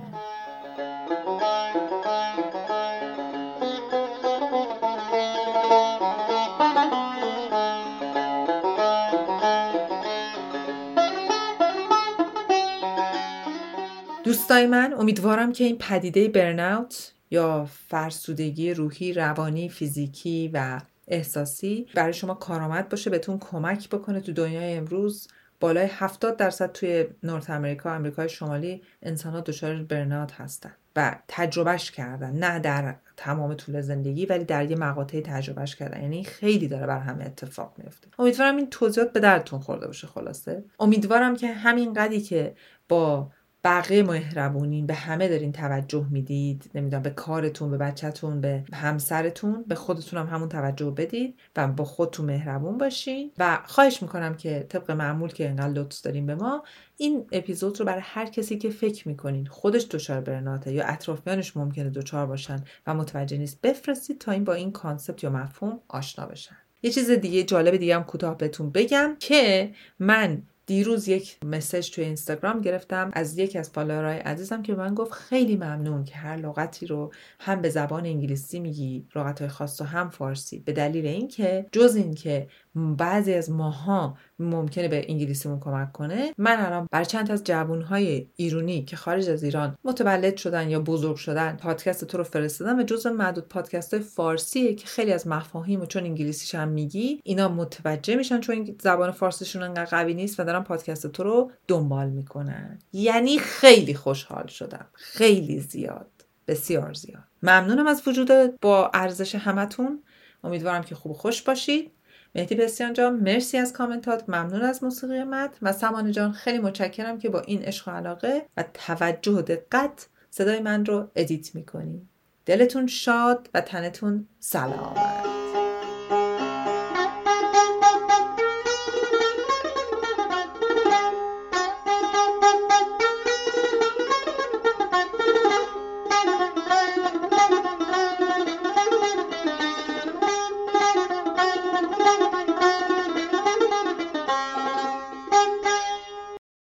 دوستای 14.44 14.66
من 14.66 14.94
امیدوارم 14.98 15.52
که 15.52 15.64
این 15.64 15.78
پدیده 15.78 16.28
برناوت 16.28 17.12
یا 17.30 17.68
فرسودگی 17.88 18.74
روحی 18.74 19.12
روانی 19.12 19.68
فیزیکی 19.68 20.50
و 20.54 20.80
احساسی 21.08 21.86
برای 21.94 22.12
شما 22.12 22.34
کارآمد 22.34 22.88
باشه 22.88 23.10
بهتون 23.10 23.38
کمک 23.38 23.88
بکنه 23.88 24.20
تو 24.20 24.32
دنیای 24.32 24.74
امروز. 24.74 25.28
بالای 25.60 25.88
70 25.90 26.36
درصد 26.36 26.72
توی 26.72 27.04
نورت 27.22 27.50
امریکا 27.50 27.94
امریکای 27.94 28.28
شمالی 28.28 28.82
انسان 29.02 29.32
ها 29.32 29.40
دچار 29.40 29.82
برناوت 29.82 30.32
هستن 30.32 30.72
و 30.96 31.16
تجربهش 31.28 31.90
کردن. 31.90 32.30
نه 32.30 32.58
در 32.58 32.94
تمام 33.16 33.54
طول 33.54 33.80
زندگی 33.80 34.26
ولی 34.26 34.44
در 34.44 34.70
یه 34.70 34.76
مقاطعی 34.76 35.22
تجربهش 35.22 35.76
کردن. 35.76 36.02
یعنی 36.02 36.24
خیلی 36.24 36.68
داره 36.68 36.86
بر 36.86 36.98
همه 36.98 37.24
اتفاق 37.24 37.74
میفته 37.78 38.08
امیدوارم 38.18 38.56
این 38.56 38.70
توضیحات 38.70 39.12
به 39.12 39.20
درتون 39.20 39.60
خورده 39.60 39.86
باشه 39.86 40.06
خلاصه. 40.06 40.64
امیدوارم 40.80 41.36
که 41.36 41.46
همین 41.46 41.92
قدی 41.92 42.20
که 42.20 42.54
با 42.88 43.30
بقیه 43.64 44.02
مهربونین 44.02 44.86
به 44.86 44.94
همه 44.94 45.28
دارین 45.28 45.52
توجه 45.52 46.06
می‌دید. 46.10 46.70
نمی‌دونم 46.74 47.02
به 47.02 47.10
کارتون 47.10 47.70
به 47.70 47.76
بچهتون 47.76 48.40
به 48.40 48.64
همسرتون 48.72 49.64
به 49.68 49.74
خودتون 49.74 50.18
هم 50.18 50.26
همون 50.26 50.48
توجه 50.48 50.90
بدید 50.90 51.34
و 51.56 51.68
با 51.68 51.84
خودتون 51.84 52.26
مهربون 52.26 52.78
باشین. 52.78 53.30
و 53.38 53.58
خواهش 53.66 54.02
می‌کنم 54.02 54.34
که 54.34 54.66
طبق 54.68 54.90
معمول 54.90 55.32
که 55.32 55.48
انقدر 55.48 55.72
لطف 55.72 56.00
داریم 56.00 56.26
به 56.26 56.34
ما 56.34 56.64
این 56.96 57.26
اپیزود 57.32 57.80
رو 57.80 57.86
برای 57.86 58.02
هر 58.04 58.26
کسی 58.26 58.58
که 58.58 58.70
فکر 58.70 59.08
می‌کنین 59.08 59.46
خودش 59.46 59.86
دچار 59.90 60.20
برناته 60.20 60.72
یا 60.72 60.86
اطرافیانش 60.86 61.56
ممکنه 61.56 61.90
دچار 61.90 62.26
باشن 62.26 62.64
و 62.86 62.94
متوجه 62.94 63.36
نیست 63.36 63.60
بفرستید 63.60 64.18
تا 64.18 64.32
این 64.32 64.44
با 64.44 64.54
این 64.54 64.72
کانسپت 64.72 65.24
یا 65.24 65.30
مفهوم 65.30 65.80
آشنا 65.88 66.26
بشن. 66.26 66.56
یه 66.82 66.90
چیز 66.90 67.10
دیگه 67.10 67.42
جالب 67.42 67.76
دیگه 67.76 67.96
هم 67.96 68.04
کوتاه 68.04 68.38
بهتون 68.38 68.70
بگم 68.70 69.16
که 69.20 69.70
من 69.98 70.42
دیروز 70.66 71.08
یک 71.08 71.38
مسج 71.44 71.90
توی 71.90 72.04
اینستاگرام 72.04 72.60
گرفتم 72.60 73.10
از 73.12 73.38
یکی 73.38 73.58
از 73.58 73.70
فالوورهای 73.70 74.18
عزیزم 74.18 74.62
که 74.62 74.74
من 74.74 74.94
گفت 74.94 75.12
خیلی 75.12 75.56
ممنون 75.56 76.04
که 76.04 76.14
هر 76.14 76.36
لغتی 76.36 76.86
رو 76.86 77.12
هم 77.40 77.62
به 77.62 77.68
زبان 77.70 78.06
انگلیسی 78.06 78.60
میگی 78.60 79.06
لغتهای 79.16 79.48
خاص 79.48 79.80
و 79.80 79.84
هم 79.84 80.10
فارسی. 80.10 80.58
به 80.58 80.72
دلیل 80.72 81.06
اینکه 81.06 81.66
جز 81.72 81.96
اینکه 81.96 82.48
بعضی 82.74 83.34
از 83.34 83.50
ماها 83.50 84.16
ممکنه 84.38 84.88
به 84.88 85.06
انگلیسیمون 85.08 85.60
کمک 85.60 85.92
کنه. 85.92 86.34
من 86.38 86.66
الان 86.66 86.88
بر 86.90 87.04
چند 87.04 87.30
از 87.30 87.44
جوانهای 87.44 88.28
ایرونی 88.36 88.84
که 88.84 88.96
خارج 88.96 89.28
از 89.28 89.44
ایران 89.44 89.76
متولد 89.84 90.36
شدن 90.36 90.70
یا 90.70 90.80
بزرگ 90.80 91.16
شدن 91.16 91.56
پادکست 91.56 92.04
تو 92.04 92.18
رو 92.18 92.24
فرستادم 92.24 92.78
و 92.78 92.82
جزو 92.82 93.10
معدود 93.10 93.48
پادکست 93.48 93.94
های 93.94 94.02
فارسیه 94.02 94.74
که 94.74 94.86
خیلی 94.86 95.12
از 95.12 95.26
مفاهیم 95.26 95.80
و 95.80 95.86
چون 95.86 96.04
انگلیسیش 96.04 96.54
هم 96.54 96.68
میگی 96.68 97.20
اینا 97.24 97.48
متوجه 97.48 98.16
میشن 98.16 98.40
چون 98.40 98.76
زبان 98.82 99.10
فارسیشون 99.10 99.62
انقدر 99.62 99.84
قوی 99.84 100.14
نیست 100.14 100.40
و 100.40 100.44
دارن 100.44 100.62
پادکست 100.62 101.06
تو 101.06 101.22
رو 101.22 101.50
دنبال 101.68 102.10
می‌کنن. 102.10 102.78
یعنی 102.92 103.38
خیلی 103.38 103.94
خوشحال 103.94 104.46
شدم. 104.46 104.86
خیلی 104.92 105.60
زیاد. 105.60 106.10
بسیار 106.48 106.92
زیاد. 106.92 107.24
ممنونم 107.42 107.86
از 107.86 108.02
وجود 108.08 108.60
با 108.60 108.90
ارزش 108.94 109.34
همتون. 109.34 110.02
امیدوارم 110.44 110.82
که 110.82 110.94
خوب 110.94 111.12
خوش 111.12 111.42
باشید. 111.42 111.90
مهدی 112.34 112.54
بسیان 112.54 112.92
جان 112.92 113.14
مرسی 113.16 113.58
از 113.58 113.72
کامنتات. 113.72 114.28
ممنون 114.28 114.62
از 114.62 114.84
موسیقی 114.84 115.24
مد. 115.24 115.56
و 115.62 115.72
سمانه 115.72 116.12
جان 116.12 116.32
خیلی 116.32 116.58
متشکرم 116.58 117.18
که 117.18 117.28
با 117.28 117.40
این 117.40 117.62
عشق 117.62 117.88
و 117.88 117.90
علاقه 117.90 118.46
و 118.56 118.64
توجه 118.74 119.32
و 119.32 119.42
دقت 119.42 120.08
صدای 120.30 120.60
من 120.60 120.84
رو 120.84 121.10
ادیت 121.16 121.54
می‌کنی. 121.54 122.08
دلتون 122.46 122.86
شاد 122.86 123.50
و 123.54 123.60
تنتون 123.60 124.28
سلامت 124.38 125.23